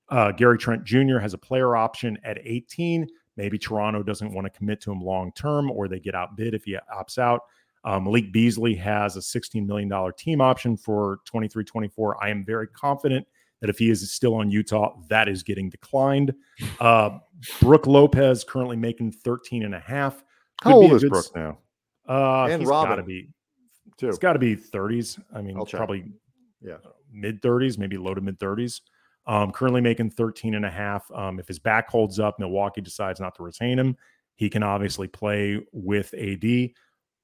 Uh, 0.09 0.33
Gary 0.33 0.59
Trent 0.59 0.85
Jr. 0.85 1.19
has 1.19 1.35
a 1.35 1.39
player 1.39 1.77
option 1.77 2.19
at 2.23 2.39
18. 2.43 3.09
Maybe 3.37 3.59
Toronto 3.59 4.03
doesn't 4.03 4.33
want 4.33 4.47
to 4.47 4.57
commit 4.57 4.81
to 4.83 4.93
him 4.93 5.01
long 5.01 5.33
term 5.33 5.71
or 5.71 5.89
they 5.89 6.01
get 6.01 6.15
outbid 6.15 6.55
if 6.55 6.65
he 6.65 6.77
opts 6.95 7.19
out. 7.19 7.43
Uh, 7.85 8.01
Malik 8.01 8.33
Beasley 8.33 8.75
has 8.75 9.17
a 9.17 9.21
$16 9.21 9.65
million 9.67 9.91
team 10.17 10.41
option 10.41 10.77
for 10.77 11.21
23 11.25 11.65
24. 11.65 12.23
I 12.23 12.31
am 12.31 12.45
very 12.45 12.67
confident 12.69 13.27
that 13.61 13.71
if 13.71 13.79
he 13.79 13.91
is 13.91 14.11
still 14.13 14.35
on 14.35 14.51
Utah, 14.51 14.97
that 15.09 15.29
is 15.29 15.43
getting 15.43 15.69
declined. 15.71 16.35
Uh, 16.81 17.19
Brook 17.61 17.87
Lopez 17.87 18.45
currently 18.45 18.77
making 18.77 19.13
13 19.13 19.65
and 19.65 19.75
a 19.75 19.81
half. 19.81 20.23
Could 20.63 20.73
How 20.73 20.81
be 20.81 20.87
old 20.87 20.93
is 20.95 21.03
good 21.03 21.11
Brook 21.11 21.27
now? 21.35 21.59
Uh, 22.09 22.45
And 22.51 22.63
he's 22.63 22.69
Robin, 22.69 23.05
be. 23.05 23.29
Too. 23.99 24.09
It's 24.09 24.19
got 24.19 24.35
to 24.35 24.39
be 24.39 24.57
30s. 24.57 25.19
I 25.35 25.41
mean, 25.41 25.57
probably 25.71 26.05
Yeah. 26.61 26.77
mid 27.11 27.41
30s, 27.41 27.79
maybe 27.79 27.97
low 27.97 28.15
to 28.15 28.21
mid 28.21 28.39
30s. 28.39 28.81
Um, 29.27 29.51
currently 29.53 29.81
making 29.81 30.11
13 30.11 30.55
and 30.55 30.65
a 30.65 30.71
half. 30.71 31.11
Um, 31.13 31.41
if 31.41 31.49
his 31.49 31.59
back 31.59 31.89
holds 31.91 32.21
up, 32.21 32.39
Milwaukee 32.39 32.81
decides 32.81 33.19
not 33.21 33.35
to 33.37 33.43
retain 33.43 33.79
him. 33.79 33.97
He 34.37 34.49
can 34.51 34.63
obviously 34.63 35.09
play 35.09 35.61
with 35.73 36.15
AD. 36.15 36.75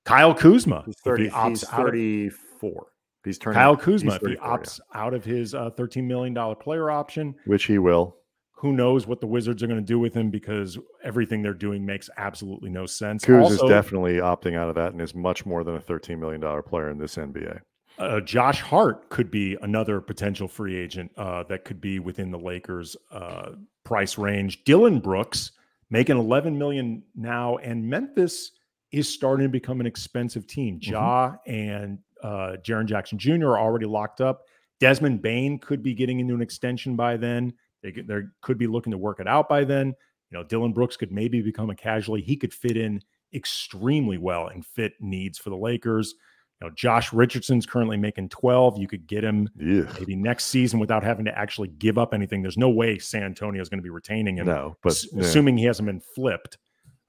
Kyle 0.04 0.34
Kuzma, 0.34 0.82
He's 0.86 0.96
if 0.96 1.00
30, 1.02 1.28
he 1.28 1.48
he's 1.50 1.64
out 1.70 1.80
of- 1.80 1.86
34. 1.86 2.86
He's 3.24 3.38
turning 3.38 3.54
Kyle 3.56 3.76
Kuzma, 3.76 4.14
if 4.14 4.20
he 4.20 4.26
34, 4.36 4.46
yeah. 4.46 4.56
opts 4.56 4.80
out 4.94 5.14
of 5.14 5.24
his 5.24 5.54
uh, 5.54 5.70
$13 5.70 6.04
million 6.04 6.56
player 6.56 6.90
option, 6.90 7.34
which 7.44 7.64
he 7.64 7.78
will. 7.78 8.16
who 8.52 8.72
knows 8.72 9.06
what 9.06 9.20
the 9.20 9.26
Wizards 9.26 9.62
are 9.62 9.66
going 9.66 9.80
to 9.80 9.84
do 9.84 9.98
with 9.98 10.14
him 10.14 10.30
because 10.30 10.78
everything 11.02 11.42
they're 11.42 11.52
doing 11.54 11.84
makes 11.84 12.08
absolutely 12.16 12.70
no 12.70 12.86
sense. 12.86 13.24
Kuz 13.24 13.42
Also- 13.42 13.64
is 13.64 13.70
definitely 13.70 14.14
opting 14.14 14.56
out 14.56 14.68
of 14.68 14.74
that 14.76 14.92
and 14.92 15.00
is 15.00 15.14
much 15.14 15.44
more 15.46 15.64
than 15.64 15.76
a 15.76 15.80
$13 15.80 16.18
million 16.18 16.40
player 16.62 16.90
in 16.90 16.98
this 16.98 17.16
NBA. 17.16 17.60
Uh, 17.98 18.20
Josh 18.20 18.60
Hart 18.60 19.10
could 19.10 19.30
be 19.30 19.56
another 19.60 20.00
potential 20.00 20.48
free 20.48 20.76
agent 20.76 21.12
uh, 21.16 21.42
that 21.44 21.64
could 21.64 21.80
be 21.80 21.98
within 21.98 22.30
the 22.30 22.38
Lakers' 22.38 22.96
uh, 23.10 23.50
price 23.84 24.16
range. 24.16 24.64
Dillon 24.64 24.98
Brooks 24.98 25.52
making 25.90 26.16
11 26.16 26.56
million 26.56 27.02
now, 27.14 27.58
and 27.58 27.86
Memphis 27.86 28.52
is 28.92 29.08
starting 29.08 29.46
to 29.46 29.50
become 29.50 29.78
an 29.80 29.86
expensive 29.86 30.46
team. 30.46 30.80
Mm-hmm. 30.80 31.50
And 31.50 31.98
uh, 32.22 32.56
Jaren 32.62 32.86
Jackson 32.86 33.18
Jr. 33.18 33.48
are 33.48 33.58
already 33.58 33.86
locked 33.86 34.20
up. 34.20 34.42
Desmond 34.80 35.22
Bane 35.22 35.58
could 35.58 35.82
be 35.82 35.94
getting 35.94 36.20
into 36.20 36.34
an 36.34 36.42
extension 36.42 36.96
by 36.96 37.16
then. 37.16 37.52
They 37.82 37.92
could, 37.92 38.06
they 38.06 38.20
could 38.40 38.58
be 38.58 38.66
looking 38.66 38.90
to 38.92 38.98
work 38.98 39.20
it 39.20 39.28
out 39.28 39.48
by 39.48 39.64
then. 39.64 39.88
You 40.30 40.38
know, 40.38 40.44
Dillon 40.44 40.72
Brooks 40.72 40.96
could 40.96 41.12
maybe 41.12 41.42
become 41.42 41.70
a 41.70 41.74
casualty. 41.76 42.22
He 42.22 42.36
could 42.36 42.54
fit 42.54 42.76
in 42.76 43.02
extremely 43.34 44.18
well 44.18 44.46
and 44.48 44.64
fit 44.64 44.94
needs 45.00 45.38
for 45.38 45.50
the 45.50 45.56
Lakers. 45.56 46.14
You 46.60 46.68
know, 46.68 46.74
Josh 46.76 47.12
Richardson's 47.12 47.66
currently 47.66 47.96
making 47.96 48.28
12. 48.28 48.78
You 48.78 48.86
could 48.86 49.06
get 49.06 49.24
him 49.24 49.48
Yeah. 49.58 49.92
maybe 49.98 50.14
next 50.16 50.46
season 50.46 50.78
without 50.78 51.02
having 51.02 51.24
to 51.24 51.36
actually 51.36 51.68
give 51.68 51.98
up 51.98 52.14
anything. 52.14 52.40
There's 52.40 52.56
no 52.58 52.70
way 52.70 52.98
San 52.98 53.24
Antonio 53.24 53.60
is 53.60 53.68
going 53.68 53.80
to 53.80 53.82
be 53.82 53.90
retaining 53.90 54.36
him, 54.38 54.46
No, 54.46 54.76
but 54.82 54.92
s- 54.92 55.06
yeah. 55.12 55.22
assuming 55.22 55.56
he 55.56 55.64
hasn't 55.64 55.86
been 55.86 56.00
flipped. 56.00 56.58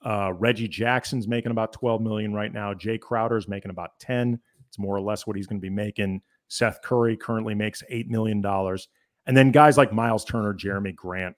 Uh, 0.04 0.34
Reggie 0.36 0.68
Jackson's 0.68 1.28
making 1.28 1.52
about 1.52 1.72
12 1.72 2.02
million 2.02 2.34
right 2.34 2.52
now. 2.52 2.74
Jae 2.74 3.00
Crowder's 3.00 3.48
making 3.48 3.72
about 3.72 3.92
10. 4.00 4.40
It's 4.74 4.80
more 4.80 4.96
or 4.96 5.02
less 5.02 5.28
what 5.28 5.38
he's 5.38 5.46
going 5.46 5.60
to 5.60 5.62
be 5.62 5.70
making. 5.70 6.20
Seth 6.48 6.82
Curry 6.82 7.16
currently 7.16 7.54
makes 7.54 7.84
$8 7.92 8.08
million. 8.08 8.44
And 9.28 9.38
then 9.38 9.52
guys 9.52 9.78
like 9.78 9.94
Miles 9.94 10.26
Turner, 10.26 10.52
Jerami 10.52 10.96
Grant, 10.96 11.36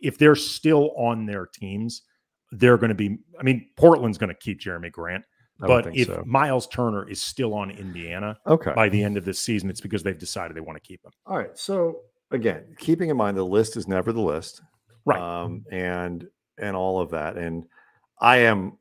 if 0.00 0.16
they're 0.16 0.34
still 0.34 0.92
on 0.96 1.26
their 1.26 1.44
teams, 1.44 2.04
they're 2.52 2.78
going 2.78 2.88
to 2.88 2.94
be. 2.94 3.18
I 3.38 3.42
mean, 3.42 3.68
Portland's 3.76 4.16
going 4.16 4.30
to 4.30 4.34
keep 4.34 4.60
Jerami 4.60 4.90
Grant. 4.90 5.22
But 5.58 5.94
if 5.94 6.06
so. 6.06 6.22
Miles 6.26 6.66
Turner 6.68 7.06
is 7.06 7.20
still 7.20 7.52
on 7.52 7.70
Indiana 7.70 8.38
okay. 8.46 8.72
by 8.74 8.88
the 8.88 9.02
end 9.02 9.18
of 9.18 9.26
this 9.26 9.38
season, 9.38 9.68
it's 9.68 9.82
because 9.82 10.02
they've 10.02 10.18
decided 10.18 10.56
they 10.56 10.62
want 10.62 10.82
to 10.82 10.88
keep 10.88 11.04
him. 11.04 11.10
All 11.26 11.36
right. 11.36 11.50
So 11.52 12.00
again, 12.30 12.64
keeping 12.78 13.10
in 13.10 13.18
mind 13.18 13.36
the 13.36 13.44
list 13.44 13.76
is 13.76 13.86
never 13.86 14.10
the 14.10 14.22
list. 14.22 14.62
Right. 15.04 15.20
Um, 15.20 15.66
and 15.70 16.26
and 16.56 16.74
all 16.74 16.98
of 16.98 17.10
that. 17.10 17.36
And 17.36 17.66
I 18.22 18.38
am 18.38 18.78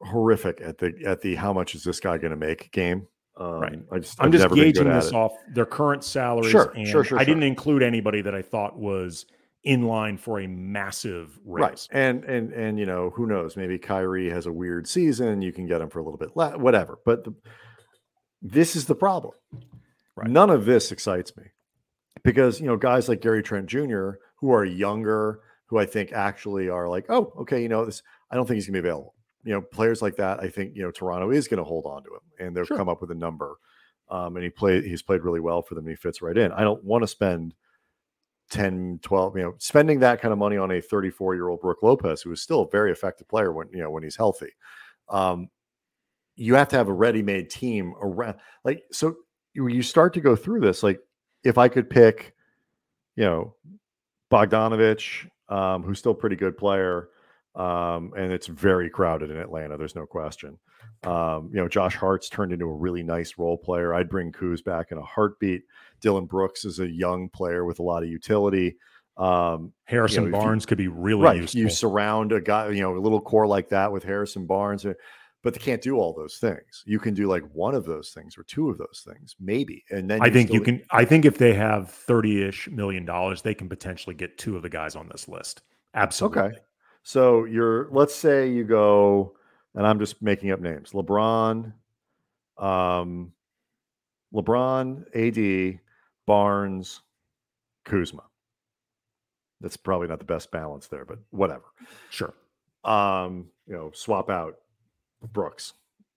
horrific 0.00 0.60
at 0.60 0.78
the 0.78 0.94
at 1.04 1.22
the 1.22 1.34
how 1.34 1.52
much 1.52 1.74
is 1.74 1.82
this 1.82 1.98
guy 1.98 2.18
going 2.18 2.30
to 2.30 2.36
make 2.36 2.70
game. 2.70 3.08
Um, 3.38 3.60
Right. 3.60 3.78
I 3.92 3.98
just 3.98 4.18
I'm 4.18 4.26
I've 4.26 4.32
just 4.32 4.54
gauging 4.54 4.88
this 4.88 5.12
off 5.12 5.32
their 5.52 5.66
current 5.66 6.02
salaries. 6.04 6.50
Sure, 6.50 6.72
and 6.74 6.88
sure, 6.88 7.04
sure, 7.04 7.18
I 7.18 7.24
didn't 7.24 7.42
include 7.42 7.82
anybody 7.82 8.22
that 8.22 8.34
I 8.34 8.42
thought 8.42 8.78
was 8.78 9.26
in 9.66 9.82
line 9.82 10.16
for 10.16 10.40
a 10.40 10.46
massive 10.46 11.38
raise. 11.44 11.62
Right. 11.62 11.88
And 11.90 12.24
and 12.24 12.52
and 12.52 12.78
you 12.78 12.86
know, 12.86 13.10
who 13.10 13.26
knows? 13.26 13.56
Maybe 13.56 13.78
Kyrie 13.78 14.30
has 14.30 14.46
a 14.46 14.52
weird 14.52 14.86
season. 14.88 15.42
You 15.42 15.52
can 15.52 15.66
get 15.66 15.80
him 15.80 15.90
for 15.90 15.98
a 15.98 16.02
little 16.02 16.18
bit 16.18 16.36
less, 16.36 16.56
whatever. 16.56 16.98
But 17.04 17.24
the, 17.24 17.34
this 18.40 18.76
is 18.76 18.86
the 18.86 18.94
problem. 18.94 19.34
Right. 20.14 20.30
None 20.30 20.50
of 20.50 20.64
this 20.64 20.92
excites 20.92 21.36
me 21.36 21.44
because 22.22 22.60
you 22.60 22.66
know 22.66 22.76
guys 22.76 23.08
like 23.08 23.20
Gary 23.20 23.42
Trent 23.42 23.66
Jr. 23.66 24.12
who 24.36 24.52
are 24.52 24.64
younger, 24.64 25.40
who 25.66 25.78
I 25.78 25.84
think 25.84 26.12
actually 26.12 26.68
are 26.68 26.88
like, 26.88 27.06
oh, 27.10 27.32
okay, 27.40 27.60
you 27.60 27.68
know, 27.68 27.84
this. 27.84 28.02
I 28.30 28.36
don't 28.36 28.46
think 28.46 28.54
he's 28.54 28.66
gonna 28.66 28.80
be 28.80 28.88
available. 28.88 29.15
You 29.46 29.54
know, 29.54 29.62
players 29.62 30.02
like 30.02 30.16
that. 30.16 30.40
I 30.40 30.50
think 30.50 30.76
you 30.76 30.82
know 30.82 30.90
Toronto 30.90 31.30
is 31.30 31.48
going 31.48 31.58
to 31.58 31.64
hold 31.64 31.86
on 31.86 32.02
to 32.02 32.10
him, 32.10 32.20
and 32.46 32.56
they've 32.56 32.66
Sure. 32.66 32.76
come 32.76 32.88
up 32.90 33.00
with 33.00 33.10
a 33.12 33.14
number. 33.14 33.56
Um, 34.10 34.36
and 34.36 34.44
he 34.44 34.50
played. 34.50 34.84
He's 34.84 35.02
played 35.02 35.22
really 35.22 35.40
well 35.40 35.62
for 35.62 35.74
them. 35.74 35.84
And 35.86 35.90
he 35.92 35.96
fits 35.96 36.20
right 36.20 36.36
in. 36.36 36.52
I 36.52 36.62
don't 36.62 36.84
want 36.84 37.02
to 37.02 37.08
spend 37.08 37.54
10 38.50 39.00
12 39.02 39.36
you 39.36 39.42
know 39.42 39.54
spending 39.58 39.98
that 39.98 40.20
kind 40.20 40.30
of 40.30 40.38
money 40.38 40.56
on 40.56 40.70
a 40.70 40.80
34 40.80 41.34
year 41.34 41.48
old 41.48 41.60
brook 41.60 41.78
lopez 41.82 42.22
who 42.22 42.30
is 42.30 42.40
still 42.40 42.62
a 42.62 42.68
very 42.70 42.92
effective 42.92 43.26
player 43.28 43.52
when 43.52 43.68
you 43.72 43.80
know 43.80 43.90
when 43.90 44.04
he's 44.04 44.14
healthy 44.14 44.50
um 45.08 45.48
you 46.36 46.54
have 46.54 46.68
to 46.68 46.76
have 46.76 46.88
a 46.88 46.92
ready-made 46.92 47.50
team 47.50 47.94
around 48.00 48.36
like 48.64 48.84
so 48.92 49.16
you, 49.54 49.66
you 49.66 49.82
start 49.82 50.14
to 50.14 50.20
go 50.20 50.36
through 50.36 50.60
this 50.60 50.84
like 50.84 51.00
if 51.42 51.58
i 51.58 51.66
could 51.66 51.90
pick 51.90 52.34
you 53.16 53.24
know 53.24 53.52
bogdanovich 54.30 55.28
um 55.48 55.82
who's 55.82 55.98
still 55.98 56.12
a 56.12 56.14
pretty 56.14 56.36
good 56.36 56.56
player 56.56 57.08
um 57.56 58.12
and 58.16 58.32
it's 58.32 58.46
very 58.46 58.90
crowded 58.90 59.30
in 59.30 59.38
atlanta 59.38 59.76
there's 59.76 59.94
no 59.94 60.06
question 60.06 60.58
um 61.04 61.50
you 61.52 61.60
know 61.60 61.68
josh 61.68 61.96
hart's 61.96 62.28
turned 62.28 62.52
into 62.52 62.66
a 62.66 62.74
really 62.74 63.02
nice 63.02 63.34
role 63.38 63.56
player 63.56 63.94
i'd 63.94 64.08
bring 64.08 64.30
Kuz 64.30 64.62
back 64.62 64.92
in 64.92 64.98
a 64.98 65.02
heartbeat 65.02 65.62
Dillon 66.00 66.26
Brooks 66.26 66.64
is 66.64 66.80
a 66.80 66.88
young 66.88 67.28
player 67.28 67.64
with 67.64 67.78
a 67.78 67.82
lot 67.82 68.02
of 68.02 68.08
utility. 68.08 68.76
Um, 69.16 69.72
Harrison 69.84 70.24
you- 70.24 70.30
Barnes 70.30 70.66
could 70.66 70.78
be 70.78 70.88
really 70.88 71.22
right. 71.22 71.36
useful. 71.40 71.60
You 71.60 71.70
surround 71.70 72.32
a 72.32 72.40
guy, 72.40 72.68
you 72.70 72.80
know, 72.80 72.96
a 72.96 73.00
little 73.00 73.20
core 73.20 73.46
like 73.46 73.68
that 73.70 73.90
with 73.90 74.04
Harrison 74.04 74.46
Barnes, 74.46 74.84
uh, 74.84 74.94
but 75.42 75.54
they 75.54 75.60
can't 75.60 75.80
do 75.80 75.96
all 75.96 76.12
those 76.12 76.38
things. 76.38 76.82
You 76.86 76.98
can 76.98 77.14
do 77.14 77.28
like 77.28 77.42
one 77.52 77.74
of 77.74 77.84
those 77.84 78.10
things 78.10 78.36
or 78.36 78.42
two 78.42 78.68
of 78.68 78.78
those 78.78 79.06
things, 79.06 79.36
maybe. 79.40 79.84
And 79.90 80.10
then 80.10 80.20
I 80.20 80.28
think 80.28 80.52
you 80.52 80.60
can. 80.60 80.82
I 80.90 81.04
think 81.04 81.24
if 81.24 81.38
they 81.38 81.54
have 81.54 81.90
thirty-ish 81.90 82.68
million 82.68 83.04
dollars, 83.04 83.42
they 83.42 83.54
can 83.54 83.68
potentially 83.68 84.14
get 84.14 84.38
two 84.38 84.56
of 84.56 84.62
the 84.62 84.68
guys 84.68 84.96
on 84.96 85.08
this 85.08 85.28
list. 85.28 85.62
Absolutely. 85.94 86.58
So 87.06 87.44
you're, 87.44 87.88
let's 87.92 88.16
say 88.16 88.50
you 88.50 88.64
go, 88.64 89.36
and 89.76 89.86
I'm 89.86 90.00
just 90.00 90.20
making 90.20 90.50
up 90.50 90.58
names: 90.58 90.90
LeBron, 90.90 91.72
um, 92.58 93.32
LeBron, 94.34 95.04
AD, 95.14 95.78
Barnes, 96.26 97.02
Kuzma. 97.84 98.24
That's 99.60 99.76
probably 99.76 100.08
not 100.08 100.18
the 100.18 100.24
best 100.24 100.50
balance 100.50 100.88
there, 100.88 101.04
but 101.04 101.20
whatever. 101.30 101.62
Sure. 102.10 102.34
um, 102.82 103.46
you 103.68 103.74
know, 103.74 103.92
swap 103.94 104.28
out 104.28 104.56
Brooks 105.32 105.74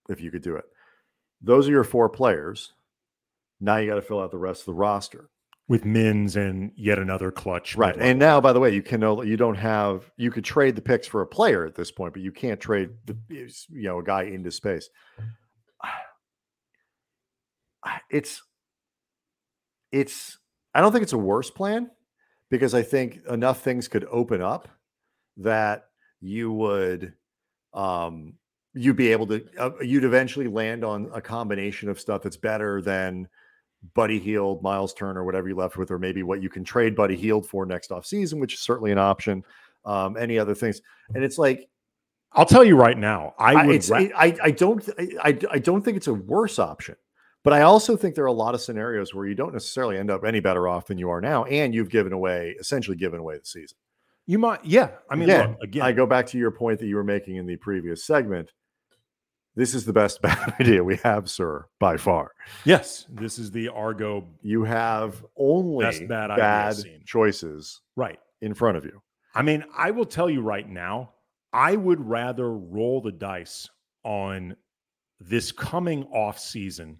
if 0.10 0.20
you 0.20 0.32
could 0.32 0.42
do 0.42 0.56
it. 0.56 0.66
Those 1.40 1.68
are 1.70 1.72
your 1.72 1.84
four 1.84 2.10
players. 2.10 2.74
Now 3.62 3.78
you 3.78 3.88
got 3.88 3.96
to 3.98 4.02
fill 4.02 4.22
out 4.22 4.32
the 4.32 4.40
rest 4.40 4.62
of 4.62 4.66
the 4.66 4.74
roster. 4.74 5.30
With 5.70 5.86
Mins 5.86 6.36
and 6.36 6.72
yet 6.76 7.00
another 7.00 7.32
clutch. 7.32 7.76
Right. 7.76 7.96
And 7.98 8.20
now, 8.20 8.42
by 8.42 8.54
the 8.54 8.60
way, 8.60 8.74
you 8.74 8.82
can 8.82 9.00
no, 9.00 9.22
you 9.22 9.38
don't 9.38 9.56
have 9.56 10.12
you 10.18 10.32
could 10.32 10.44
trade 10.44 10.76
the 10.76 10.82
picks 10.82 11.08
for 11.08 11.22
a 11.22 11.28
player 11.28 11.66
at 11.66 11.76
this 11.76 11.92
point, 11.92 12.14
but 12.14 12.24
you 12.24 12.32
can't 12.32 12.60
trade 12.60 12.90
the 13.06 13.16
you 13.30 13.84
know 13.84 14.00
a 14.00 14.04
guy 14.04 14.24
into 14.24 14.52
space. 14.52 14.90
It's 18.10 18.42
it's 19.92 20.38
I 20.74 20.82
don't 20.82 20.92
think 20.92 21.04
it's 21.04 21.14
a 21.14 21.18
worse 21.18 21.50
plan 21.52 21.90
because 22.50 22.74
I 22.74 22.82
think 22.82 23.20
enough 23.30 23.62
things 23.62 23.88
could 23.88 24.06
open 24.06 24.42
up 24.42 24.68
that 25.38 25.86
you 26.20 26.52
would 26.52 27.14
um 27.74 28.34
you'd 28.74 28.96
be 28.96 29.12
able 29.12 29.28
to 29.28 29.46
uh, 29.58 29.72
you'd 29.82 30.04
eventually 30.04 30.48
land 30.48 30.84
on 30.84 31.10
a 31.14 31.22
combination 31.22 31.90
of 31.90 32.00
stuff 32.00 32.22
that's 32.22 32.38
better 32.38 32.82
than 32.82 33.28
Buddy 33.94 34.20
Hield, 34.20 34.62
Miles 34.62 34.94
Turner, 34.94 35.24
whatever 35.24 35.48
you 35.48 35.56
left 35.56 35.78
with, 35.78 35.92
or 35.92 36.00
maybe 36.00 36.24
what 36.24 36.42
you 36.42 36.50
can 36.50 36.64
trade 36.64 36.96
Buddy 36.96 37.16
Hield 37.16 37.48
for 37.48 37.66
next 37.66 37.92
off 37.92 38.06
season, 38.06 38.40
which 38.40 38.54
is 38.54 38.60
certainly 38.60 38.92
an 38.92 38.98
option. 38.98 39.44
Um, 39.86 40.18
any 40.18 40.38
other 40.38 40.54
things, 40.54 40.82
and 41.16 41.24
it's 41.24 41.38
like 41.38 41.70
I'll 42.34 42.46
tell 42.46 42.64
you 42.66 42.76
right 42.76 42.98
now. 42.98 43.34
I 43.40 43.54
I, 43.54 43.66
would. 43.66 43.90
ra- 43.90 44.08
I, 44.16 44.36
I 44.44 44.52
don't 44.52 44.88
I, 45.24 45.38
I 45.50 45.60
don't 45.60 45.82
think 45.82 45.96
it's 45.98 46.08
a 46.08 46.14
worse 46.14 46.60
option, 46.60 46.96
but 47.44 47.54
I 47.54 47.62
also 47.62 47.96
think 47.96 48.16
there 48.16 48.26
are 48.26 48.28
a 48.28 48.34
lot 48.34 48.54
of 48.54 48.62
scenarios 48.62 49.14
where 49.16 49.26
you 49.26 49.36
don't 49.36 49.54
necessarily 49.54 49.98
end 49.98 50.12
up 50.12 50.26
any 50.26 50.42
better 50.42 50.68
off 50.68 50.88
than 50.88 50.98
you 50.98 51.10
are 51.10 51.22
now, 51.22 51.46
and 51.46 51.74
you've 51.74 51.90
given 51.90 52.12
away 52.12 52.56
essentially 52.60 52.98
given 52.98 53.20
away 53.20 53.38
the 53.38 53.46
season. 53.46 53.78
you 54.28 54.38
might. 54.38 54.64
Yeah. 54.64 54.90
I 55.10 55.16
mean, 55.16 55.30
yeah. 55.30 55.48
look, 55.48 55.58
again. 55.64 55.82
I 55.82 55.92
go 55.92 56.06
back 56.06 56.28
to 56.28 56.38
your 56.38 56.52
point 56.52 56.80
that 56.80 56.88
you 56.88 56.98
were 56.98 57.04
making 57.04 57.38
in 57.38 57.48
the 57.48 57.56
previous 57.56 58.06
segment. 58.06 58.52
This 59.60 59.76
is 59.76 59.84
the 59.86 59.92
best 59.94 60.22
bad 60.28 60.56
idea 60.60 60.82
we 60.84 60.96
have, 61.04 61.30
sir, 61.30 61.68
by 61.80 61.98
far. 61.98 62.32
yes. 62.64 63.06
This 63.10 63.38
is 63.38 63.52
the 63.52 63.68
Argo. 63.68 64.26
You 64.42 64.64
have 64.64 65.26
only 65.38 65.84
Best 65.86 66.08
bad 66.08 66.28
bad, 66.30 66.32
idea 66.40 66.68
I've 66.70 66.76
seen. 66.78 67.04
choices 67.06 67.82
Right. 67.98 68.20
in 68.42 68.54
front 68.54 68.78
of 68.78 68.86
you. 68.86 69.02
I 69.36 69.42
mean, 69.42 69.66
I 69.78 69.92
will 69.92 70.06
tell 70.06 70.30
you 70.30 70.42
right 70.42 70.68
now, 70.68 71.12
I 71.52 71.76
would 71.76 72.00
rather 72.00 72.50
roll 72.52 73.02
the 73.02 73.12
dice 73.12 73.68
on 74.04 74.56
this 75.20 75.52
coming 75.52 76.06
off 76.06 76.40
season 76.40 77.00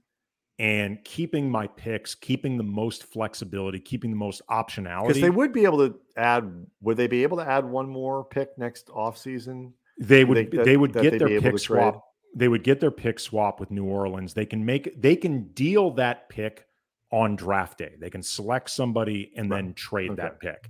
and 0.60 1.02
keeping 1.06 1.50
my 1.50 1.68
picks, 1.68 2.14
keeping 2.14 2.58
the 2.58 2.64
most 2.64 3.04
flexibility, 3.06 3.80
keeping 3.80 4.10
the 4.12 4.18
most 4.18 4.42
optionality. 4.50 5.08
Because 5.08 5.22
they 5.22 5.30
would 5.30 5.54
be 5.54 5.64
able 5.64 5.88
to 5.88 5.96
add, 6.18 6.66
would 6.82 6.98
they 6.98 7.08
be 7.08 7.24
able 7.24 7.38
to 7.38 7.48
add 7.48 7.64
one 7.64 7.88
more 7.88 8.26
pick 8.26 8.58
next 8.58 8.88
offseason? 8.88 9.72
they 10.02 10.26
would 10.26 10.52
that- 10.52 10.66
they 10.66 10.76
would 10.78 10.92
get 10.94 11.20
their 11.20 11.40
pick 11.42 11.58
swap. 11.60 12.04
They 12.36 12.48
would 12.48 12.64
get 12.64 12.80
their 12.80 12.92
pick 12.92 13.20
swap 13.20 13.60
with 13.60 13.72
New 13.72 13.86
Orleans. 13.86 14.34
They 14.34 14.46
can 14.46 14.64
make 14.66 15.02
they 15.02 15.16
can 15.16 15.48
deal 15.54 15.92
that 15.92 16.30
pick 16.30 16.66
on 17.12 17.36
draft 17.36 17.80
day. 17.80 17.96
They 18.00 18.10
can 18.10 18.22
select 18.22 18.70
somebody 18.70 19.32
and 19.36 19.50
Right. 19.50 19.64
then 19.64 19.74
trade 19.74 20.12
Okay. 20.12 20.22
that 20.22 20.40
pick. 20.40 20.70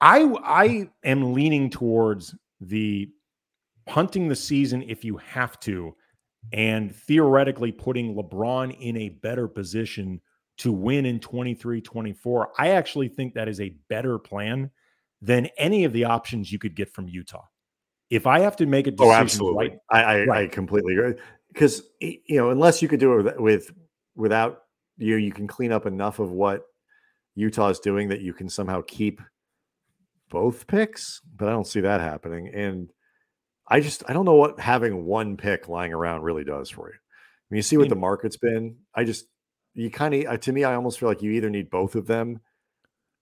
I 0.00 0.22
I 0.44 0.88
am 1.02 1.32
leaning 1.32 1.68
towards 1.70 2.34
the 2.60 3.10
punting 3.86 4.28
the 4.28 4.36
season 4.36 4.82
if 4.82 5.04
you 5.04 5.16
have 5.18 5.58
to 5.60 5.94
and 6.52 6.94
theoretically 6.94 7.72
putting 7.72 8.14
LeBron 8.14 8.76
in 8.80 8.96
a 8.96 9.08
better 9.08 9.48
position 9.48 10.20
to 10.58 10.72
win 10.72 11.04
in 11.06 11.18
23 11.18 11.80
24. 11.80 12.52
I 12.58 12.68
actually 12.70 13.08
think 13.08 13.34
that 13.34 13.48
is 13.48 13.60
a 13.60 13.76
better 13.88 14.18
plan 14.18 14.70
than 15.20 15.46
any 15.58 15.84
of 15.84 15.92
the 15.92 16.04
options 16.04 16.52
you 16.52 16.58
could 16.58 16.76
get 16.76 16.92
from 16.92 17.08
Utah. 17.08 17.44
If 18.14 18.26
I 18.26 18.40
have 18.40 18.56
to 18.56 18.66
make 18.66 18.86
a 18.86 18.94
oh, 18.98 19.24
decision 19.24 19.54
right, 19.54 19.78
I, 19.90 20.02
I, 20.02 20.42
I 20.42 20.46
completely 20.46 20.94
agree. 20.94 21.14
Because 21.52 21.82
you 22.00 22.36
know, 22.36 22.50
unless 22.50 22.80
you 22.80 22.88
could 22.88 23.00
do 23.00 23.18
it 23.18 23.22
with, 23.24 23.40
with 23.40 23.70
without 24.14 24.58
you 24.98 25.16
you 25.16 25.32
can 25.32 25.46
clean 25.46 25.72
up 25.72 25.86
enough 25.86 26.20
of 26.20 26.30
what 26.30 26.62
Utah's 27.34 27.80
doing 27.80 28.08
that 28.08 28.20
you 28.20 28.32
can 28.32 28.48
somehow 28.48 28.82
keep 28.86 29.20
both 30.30 30.66
picks, 30.66 31.20
but 31.36 31.48
I 31.48 31.52
don't 31.52 31.66
see 31.66 31.80
that 31.80 32.00
happening. 32.00 32.52
And 32.54 32.92
I 33.66 33.80
just 33.80 34.04
I 34.08 34.12
don't 34.12 34.24
know 34.24 34.34
what 34.34 34.60
having 34.60 35.04
one 35.04 35.36
pick 35.36 35.68
lying 35.68 35.92
around 35.92 36.22
really 36.22 36.44
does 36.44 36.70
for 36.70 36.88
you. 36.88 36.94
I 36.94 37.46
mean, 37.50 37.56
you 37.56 37.62
see 37.62 37.76
what 37.76 37.88
the 37.88 37.96
market's 37.96 38.36
been. 38.36 38.76
I 38.94 39.04
just 39.04 39.26
you 39.74 39.90
kind 39.90 40.14
of 40.14 40.26
uh, 40.26 40.36
to 40.36 40.52
me, 40.52 40.62
I 40.62 40.74
almost 40.74 41.00
feel 41.00 41.08
like 41.08 41.22
you 41.22 41.32
either 41.32 41.50
need 41.50 41.70
both 41.70 41.96
of 41.96 42.06
them 42.06 42.40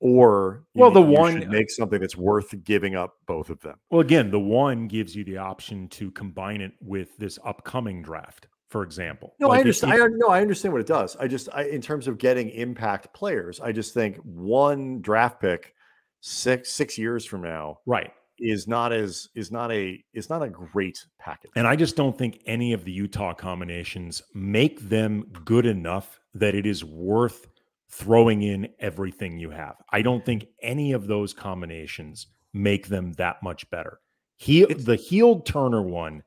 or 0.03 0.65
well, 0.75 0.91
the 0.91 1.01
one 1.01 1.49
make 1.49 1.71
something 1.71 2.01
that's 2.01 2.17
worth 2.17 2.53
giving 2.65 2.97
up 2.97 3.15
both 3.27 3.51
of 3.51 3.61
them. 3.61 3.77
Well, 3.89 4.01
again, 4.01 4.33
the 4.33 4.41
one 4.41 4.89
gives 4.89 5.15
you 5.15 5.23
the 5.23 5.37
option 5.37 5.87
to 5.91 6.11
combine 6.11 6.61
it 6.61 6.73
with 6.81 7.17
this 7.19 7.39
upcoming 7.45 8.03
draft, 8.03 8.49
for 8.69 8.83
example. 8.83 9.37
No, 9.39 9.47
like 9.47 9.59
I 9.59 9.61
understand. 9.61 9.93
I 9.93 10.09
no, 10.11 10.27
I 10.27 10.41
understand 10.41 10.73
what 10.73 10.81
it 10.81 10.89
does. 10.89 11.17
I 11.21 11.29
just, 11.29 11.49
I, 11.53 11.67
in 11.67 11.81
terms 11.81 12.09
of 12.09 12.19
getting 12.19 12.51
impact 12.51 13.15
players, 13.15 13.61
I 13.61 13.71
just 13.71 13.95
think 13.95 14.17
one 14.17 15.01
draft 15.03 15.41
pick 15.41 15.73
six 16.21 16.73
six 16.73 16.99
years 16.99 17.25
from 17.25 17.43
now, 17.43 17.79
right, 17.87 18.11
is 18.41 18.67
not 18.67 18.93
as 18.93 19.29
is 19.37 19.53
not 19.53 19.71
a 19.71 20.03
is 20.15 20.29
not 20.29 20.43
a 20.43 20.49
great 20.49 20.99
package. 21.21 21.53
And 21.55 21.65
I 21.65 21.77
just 21.77 21.95
don't 21.95 22.19
think 22.19 22.43
any 22.45 22.73
of 22.73 22.85
the 22.85 22.91
Utah 22.91 23.35
combinations 23.35 24.21
make 24.35 24.81
them 24.89 25.31
good 25.45 25.65
enough 25.65 26.19
that 26.35 26.57
it 26.57 26.67
is 26.67 26.85
worth 26.85 27.47
throwing 27.93 28.43
in 28.43 28.69
everything 28.81 29.39
you 29.39 29.51
have. 29.51 29.77
I 29.91 30.03
don't 30.03 30.25
think 30.25 30.47
any 30.63 30.93
of 30.93 31.07
those 31.07 31.35
combinations 31.35 32.27
make 32.55 32.89
them 32.89 33.13
that 33.13 33.43
much 33.43 33.69
better. 33.71 34.01
He 34.37 34.65
the 34.65 34.97
Hield 34.97 35.47
Turner 35.47 35.83
one, 35.83 36.23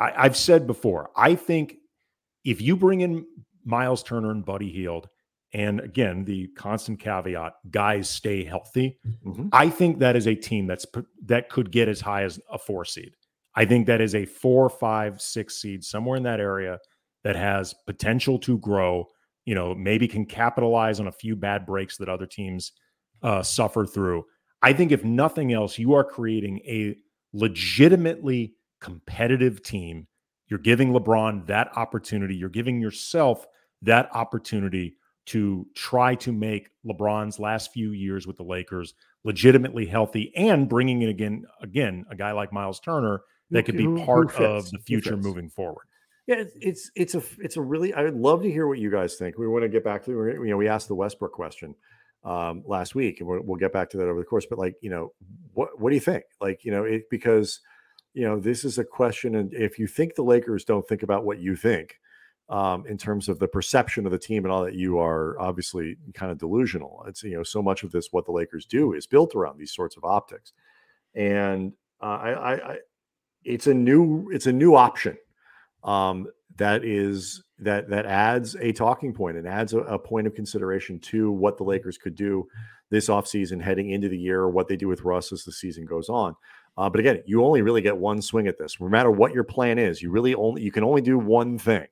I, 0.00 0.12
I've 0.16 0.36
said 0.36 0.66
before, 0.66 1.10
I 1.14 1.34
think 1.34 1.76
if 2.44 2.60
you 2.60 2.76
bring 2.76 3.02
in 3.02 3.26
Miles 3.64 4.02
Turner 4.02 4.30
and 4.30 4.44
Buddy 4.44 4.70
Hield, 4.70 5.08
and 5.54 5.80
again, 5.80 6.24
the 6.24 6.48
constant 6.56 6.98
caveat, 6.98 7.52
guys 7.70 8.08
stay 8.08 8.42
healthy. 8.42 8.98
Mm-hmm. 9.24 9.48
I 9.52 9.68
think 9.68 9.98
that 9.98 10.16
is 10.16 10.26
a 10.26 10.34
team 10.34 10.66
that's 10.66 10.86
that 11.26 11.50
could 11.50 11.70
get 11.70 11.88
as 11.88 12.00
high 12.00 12.24
as 12.24 12.40
a 12.50 12.58
four 12.58 12.86
seed. 12.86 13.12
I 13.54 13.66
think 13.66 13.86
that 13.86 14.00
is 14.00 14.14
a 14.14 14.24
four, 14.24 14.70
five, 14.70 15.20
six 15.20 15.60
seed 15.60 15.84
somewhere 15.84 16.16
in 16.16 16.22
that 16.22 16.40
area 16.40 16.78
that 17.22 17.36
has 17.36 17.74
potential 17.86 18.38
to 18.40 18.56
grow 18.58 19.06
you 19.44 19.54
know, 19.54 19.74
maybe 19.74 20.06
can 20.08 20.24
capitalize 20.24 21.00
on 21.00 21.06
a 21.08 21.12
few 21.12 21.36
bad 21.36 21.66
breaks 21.66 21.96
that 21.96 22.08
other 22.08 22.26
teams 22.26 22.72
uh, 23.22 23.42
suffer 23.42 23.86
through. 23.86 24.24
I 24.62 24.72
think 24.72 24.92
if 24.92 25.04
nothing 25.04 25.52
else, 25.52 25.78
you 25.78 25.94
are 25.94 26.04
creating 26.04 26.60
a 26.66 26.96
legitimately 27.32 28.54
competitive 28.80 29.62
team. 29.62 30.06
You're 30.48 30.58
giving 30.58 30.92
LeBron 30.92 31.46
that 31.46 31.76
opportunity. 31.76 32.36
You're 32.36 32.48
giving 32.48 32.80
yourself 32.80 33.46
that 33.82 34.08
opportunity 34.14 34.96
to 35.26 35.66
try 35.74 36.14
to 36.16 36.32
make 36.32 36.70
LeBron's 36.86 37.38
last 37.38 37.72
few 37.72 37.92
years 37.92 38.26
with 38.26 38.36
the 38.36 38.42
Lakers 38.42 38.94
legitimately 39.24 39.86
healthy 39.86 40.32
and 40.36 40.68
bringing 40.68 41.02
in 41.02 41.08
again 41.08 41.44
again 41.60 42.04
a 42.10 42.16
guy 42.16 42.32
like 42.32 42.52
Miles 42.52 42.80
Turner 42.80 43.22
that 43.50 43.64
could 43.64 43.76
be 43.76 44.04
part 44.04 44.34
of 44.36 44.68
the 44.70 44.78
future 44.78 45.16
moving 45.16 45.48
forward. 45.48 45.86
Yeah, 46.26 46.44
it's 46.60 46.90
it's 46.94 47.14
a 47.14 47.22
it's 47.38 47.56
a 47.56 47.60
really. 47.60 47.92
I 47.94 48.02
would 48.02 48.14
love 48.14 48.42
to 48.42 48.50
hear 48.50 48.68
what 48.68 48.78
you 48.78 48.90
guys 48.90 49.16
think. 49.16 49.38
We 49.38 49.48
want 49.48 49.64
to 49.64 49.68
get 49.68 49.82
back 49.82 50.04
to 50.04 50.12
you 50.12 50.50
know 50.50 50.56
we 50.56 50.68
asked 50.68 50.88
the 50.88 50.94
Westbrook 50.94 51.32
question 51.32 51.74
um, 52.24 52.62
last 52.64 52.94
week, 52.94 53.20
and 53.20 53.28
we'll, 53.28 53.42
we'll 53.42 53.58
get 53.58 53.72
back 53.72 53.90
to 53.90 53.96
that 53.96 54.08
over 54.08 54.20
the 54.20 54.26
course. 54.26 54.46
But 54.48 54.58
like 54.58 54.76
you 54.80 54.90
know, 54.90 55.12
what 55.52 55.80
what 55.80 55.90
do 55.90 55.96
you 55.96 56.00
think? 56.00 56.24
Like 56.40 56.64
you 56.64 56.70
know, 56.70 56.84
it 56.84 57.10
because 57.10 57.60
you 58.14 58.24
know 58.24 58.38
this 58.38 58.64
is 58.64 58.78
a 58.78 58.84
question, 58.84 59.34
and 59.34 59.52
if 59.52 59.80
you 59.80 59.88
think 59.88 60.14
the 60.14 60.22
Lakers 60.22 60.64
don't 60.64 60.86
think 60.86 61.02
about 61.02 61.24
what 61.24 61.40
you 61.40 61.56
think 61.56 61.98
um, 62.48 62.86
in 62.86 62.98
terms 62.98 63.28
of 63.28 63.40
the 63.40 63.48
perception 63.48 64.06
of 64.06 64.12
the 64.12 64.18
team 64.18 64.44
and 64.44 64.52
all 64.52 64.62
that, 64.64 64.74
you 64.74 64.98
are 65.00 65.36
obviously 65.40 65.96
kind 66.14 66.30
of 66.30 66.38
delusional. 66.38 67.02
It's 67.08 67.24
you 67.24 67.36
know 67.36 67.42
so 67.42 67.62
much 67.62 67.82
of 67.82 67.90
this 67.90 68.12
what 68.12 68.26
the 68.26 68.32
Lakers 68.32 68.64
do 68.64 68.92
is 68.92 69.08
built 69.08 69.34
around 69.34 69.58
these 69.58 69.74
sorts 69.74 69.96
of 69.96 70.04
optics, 70.04 70.52
and 71.16 71.72
uh, 72.00 72.06
I, 72.06 72.30
I, 72.30 72.72
I 72.74 72.78
it's 73.42 73.66
a 73.66 73.74
new 73.74 74.30
it's 74.32 74.46
a 74.46 74.52
new 74.52 74.76
option 74.76 75.16
um, 75.84 76.26
that 76.56 76.84
is 76.84 77.42
that 77.58 77.88
that 77.88 78.06
adds 78.06 78.56
a 78.56 78.72
talking 78.72 79.12
point 79.12 79.36
and 79.36 79.46
adds 79.46 79.72
a, 79.72 79.78
a, 79.78 79.98
point 79.98 80.26
of 80.26 80.34
consideration 80.34 80.98
to 80.98 81.30
what 81.30 81.56
the 81.56 81.64
Lakers 81.64 81.96
could 81.96 82.14
do 82.14 82.46
this 82.90 83.08
offseason 83.08 83.62
heading 83.62 83.90
into 83.90 84.08
the 84.08 84.18
year, 84.18 84.40
or 84.40 84.50
what 84.50 84.68
they 84.68 84.76
do 84.76 84.88
with 84.88 85.02
Russ 85.02 85.32
as 85.32 85.44
the 85.44 85.52
season 85.52 85.84
goes 85.86 86.08
on. 86.08 86.34
Uh, 86.76 86.88
but 86.88 87.00
again, 87.00 87.22
you 87.26 87.44
only 87.44 87.62
really 87.62 87.82
get 87.82 87.96
one 87.96 88.20
swing 88.20 88.46
at 88.46 88.58
this. 88.58 88.80
No 88.80 88.88
matter 88.88 89.10
what 89.10 89.32
your 89.32 89.44
plan 89.44 89.78
is, 89.78 90.02
you 90.02 90.10
really 90.10 90.34
only 90.34 90.62
you 90.62 90.72
can 90.72 90.84
only 90.84 91.02
do 91.02 91.18
one 91.18 91.58
thing. 91.58 91.86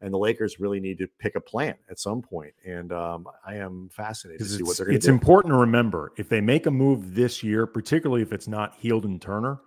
And 0.00 0.12
the 0.12 0.18
Lakers 0.18 0.60
really 0.60 0.80
need 0.80 0.98
to 0.98 1.08
pick 1.18 1.34
a 1.34 1.40
plan 1.40 1.76
at 1.88 1.98
some 1.98 2.20
point. 2.20 2.52
And 2.66 2.92
um, 2.92 3.26
I 3.46 3.54
am 3.54 3.88
fascinated 3.90 4.40
to 4.40 4.44
see 4.44 4.62
what 4.62 4.76
they're 4.76 4.84
going 4.84 4.96
to 4.96 5.00
do. 5.00 5.08
It's 5.08 5.08
important 5.08 5.52
to 5.52 5.58
remember 5.58 6.12
if 6.18 6.28
they 6.28 6.42
make 6.42 6.66
a 6.66 6.70
move 6.70 7.14
this 7.14 7.42
year, 7.42 7.66
particularly 7.66 8.20
if 8.20 8.30
it's 8.30 8.46
not 8.46 8.74
Hield 8.76 9.06
and 9.06 9.22
Turner, 9.22 9.60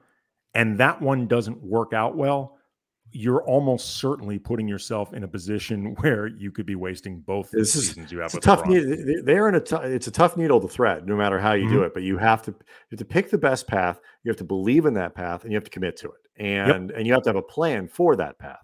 and 0.53 0.77
that 0.77 1.01
one 1.01 1.27
doesn't 1.27 1.63
work 1.63 1.93
out 1.93 2.15
well, 2.15 2.56
you're 3.17 3.43
almost 3.45 3.97
certainly 3.97 4.37
putting 4.37 4.67
yourself 4.67 5.11
in 5.13 5.23
a 5.23 5.27
position 5.27 5.95
where 6.01 6.27
you 6.27 6.51
could 6.51 6.67
be 6.67 6.75
wasting 6.75 7.19
both 7.21 7.49
this 7.49 7.75
is, 7.75 7.87
seasons 7.87 8.11
you 8.11 8.19
have. 8.19 8.27
It's 8.27 8.35
a 8.35 8.39
tough 8.39 8.65
needle. 8.67 9.23
They're 9.23 9.49
in 9.49 9.55
a. 9.55 9.59
T- 9.59 9.75
it's 9.77 10.07
a 10.07 10.11
tough 10.11 10.37
needle 10.37 10.61
to 10.61 10.67
thread, 10.67 11.07
no 11.07 11.15
matter 11.15 11.39
how 11.39 11.53
you 11.53 11.65
mm-hmm. 11.65 11.73
do 11.73 11.83
it. 11.83 11.93
But 11.93 12.03
you 12.03 12.17
have 12.19 12.43
to 12.43 12.51
you 12.51 12.57
have 12.91 12.99
to 12.99 13.05
pick 13.05 13.31
the 13.31 13.37
best 13.37 13.67
path. 13.67 13.99
You 14.23 14.29
have 14.29 14.37
to 14.37 14.43
believe 14.43 14.85
in 14.85 14.93
that 14.93 15.15
path, 15.15 15.43
and 15.43 15.51
you 15.51 15.57
have 15.57 15.63
to 15.63 15.71
commit 15.71 15.97
to 15.97 16.09
it. 16.09 16.43
And 16.43 16.89
yep. 16.89 16.97
and 16.97 17.07
you 17.07 17.13
have 17.13 17.23
to 17.23 17.29
have 17.29 17.35
a 17.35 17.41
plan 17.41 17.87
for 17.87 18.15
that 18.17 18.37
path. 18.37 18.59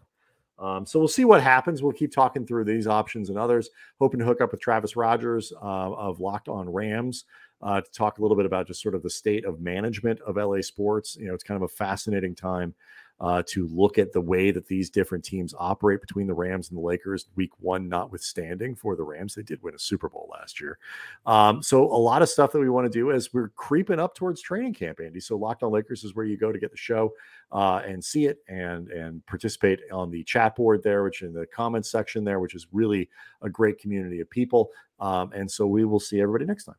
Um, 0.60 0.86
so 0.86 1.00
we'll 1.00 1.08
see 1.08 1.26
what 1.26 1.42
happens. 1.42 1.82
We'll 1.82 1.92
keep 1.92 2.14
talking 2.14 2.46
through 2.46 2.66
these 2.66 2.86
options 2.86 3.30
and 3.30 3.40
others. 3.40 3.70
Hoping 4.00 4.20
to 4.20 4.26
hook 4.26 4.40
up 4.40 4.52
with 4.52 4.62
Travis 4.62 4.96
Rogers 4.96 5.52
uh, 5.62 5.94
of 5.94 6.20
Locked 6.20 6.48
On 6.48 6.72
Rams 6.72 7.26
uh, 7.64 7.82
to 7.82 7.92
talk 7.92 8.20
a 8.20 8.22
little 8.22 8.38
bit 8.38 8.46
about 8.46 8.68
just 8.68 8.82
sort 8.82 8.94
of 8.94 9.02
the 9.02 9.10
state 9.10 9.46
of 9.46 9.62
management 9.62 10.22
of 10.22 10.38
LA 10.38 10.62
sports. 10.62 11.18
You 11.20 11.28
know, 11.28 11.34
it's 11.34 11.44
kind 11.44 11.56
of 11.56 11.64
a 11.64 11.74
fascinating 11.74 12.36
time 12.36 12.76
uh, 13.24 13.42
to 13.48 13.68
look 13.68 13.98
at 13.98 14.12
the 14.12 14.20
way 14.20 14.52
that 14.52 14.68
these 14.68 14.90
different 14.90 15.24
teams 15.24 15.56
operate 15.58 16.02
between 16.02 16.28
the 16.28 16.34
Rams 16.34 16.70
and 16.70 16.78
the 16.78 16.82
Lakers. 16.82 17.28
Week 17.38 17.52
one, 17.60 17.88
notwithstanding, 17.88 18.76
for 18.76 18.98
the 18.98 19.04
Rams, 19.04 19.34
they 19.34 19.44
did 19.44 19.64
win 19.64 19.74
a 19.74 19.80
Super 19.80 20.10
Bowl 20.10 20.30
last 20.30 20.60
year. 20.60 20.78
Um, 21.26 21.64
so 21.64 21.86
a 21.86 21.96
lot 21.96 22.22
of 22.22 22.28
stuff 22.28 22.52
that 22.52 22.60
we 22.60 22.70
want 22.70 22.84
to 22.84 22.90
do 22.90 23.14
as 23.14 23.34
we're 23.34 23.48
creeping 23.56 23.98
up 23.98 24.14
towards 24.14 24.42
training 24.42 24.74
camp, 24.74 25.00
Andy. 25.00 25.22
So 25.22 25.38
Locked 25.38 25.64
On 25.64 25.72
Lakers 25.72 26.04
is 26.04 26.14
where 26.16 26.26
you 26.26 26.36
go 26.36 26.52
to 26.52 26.60
get 26.60 26.70
the 26.70 26.78
show 26.78 27.14
uh, 27.54 27.82
and 27.86 28.04
see 28.04 28.26
it 28.26 28.40
and 28.50 28.90
and 28.90 29.26
participate 29.26 29.80
on 29.90 30.12
the 30.12 30.26
chat 30.26 30.58
board 30.58 30.84
there, 30.84 31.04
which 31.04 31.22
in 31.22 31.32
the 31.32 31.46
comments 31.46 31.90
section 31.90 32.26
there, 32.26 32.42
which 32.42 32.56
is 32.56 32.68
really 32.74 33.10
a 33.42 33.50
great 33.50 33.80
community 33.80 34.20
of 34.20 34.30
people. 34.30 34.70
Um, 35.00 35.32
and 35.32 35.50
so 35.50 35.66
we 35.66 35.86
will 35.86 36.00
see 36.00 36.20
everybody 36.20 36.46
next 36.46 36.66
time. 36.66 36.76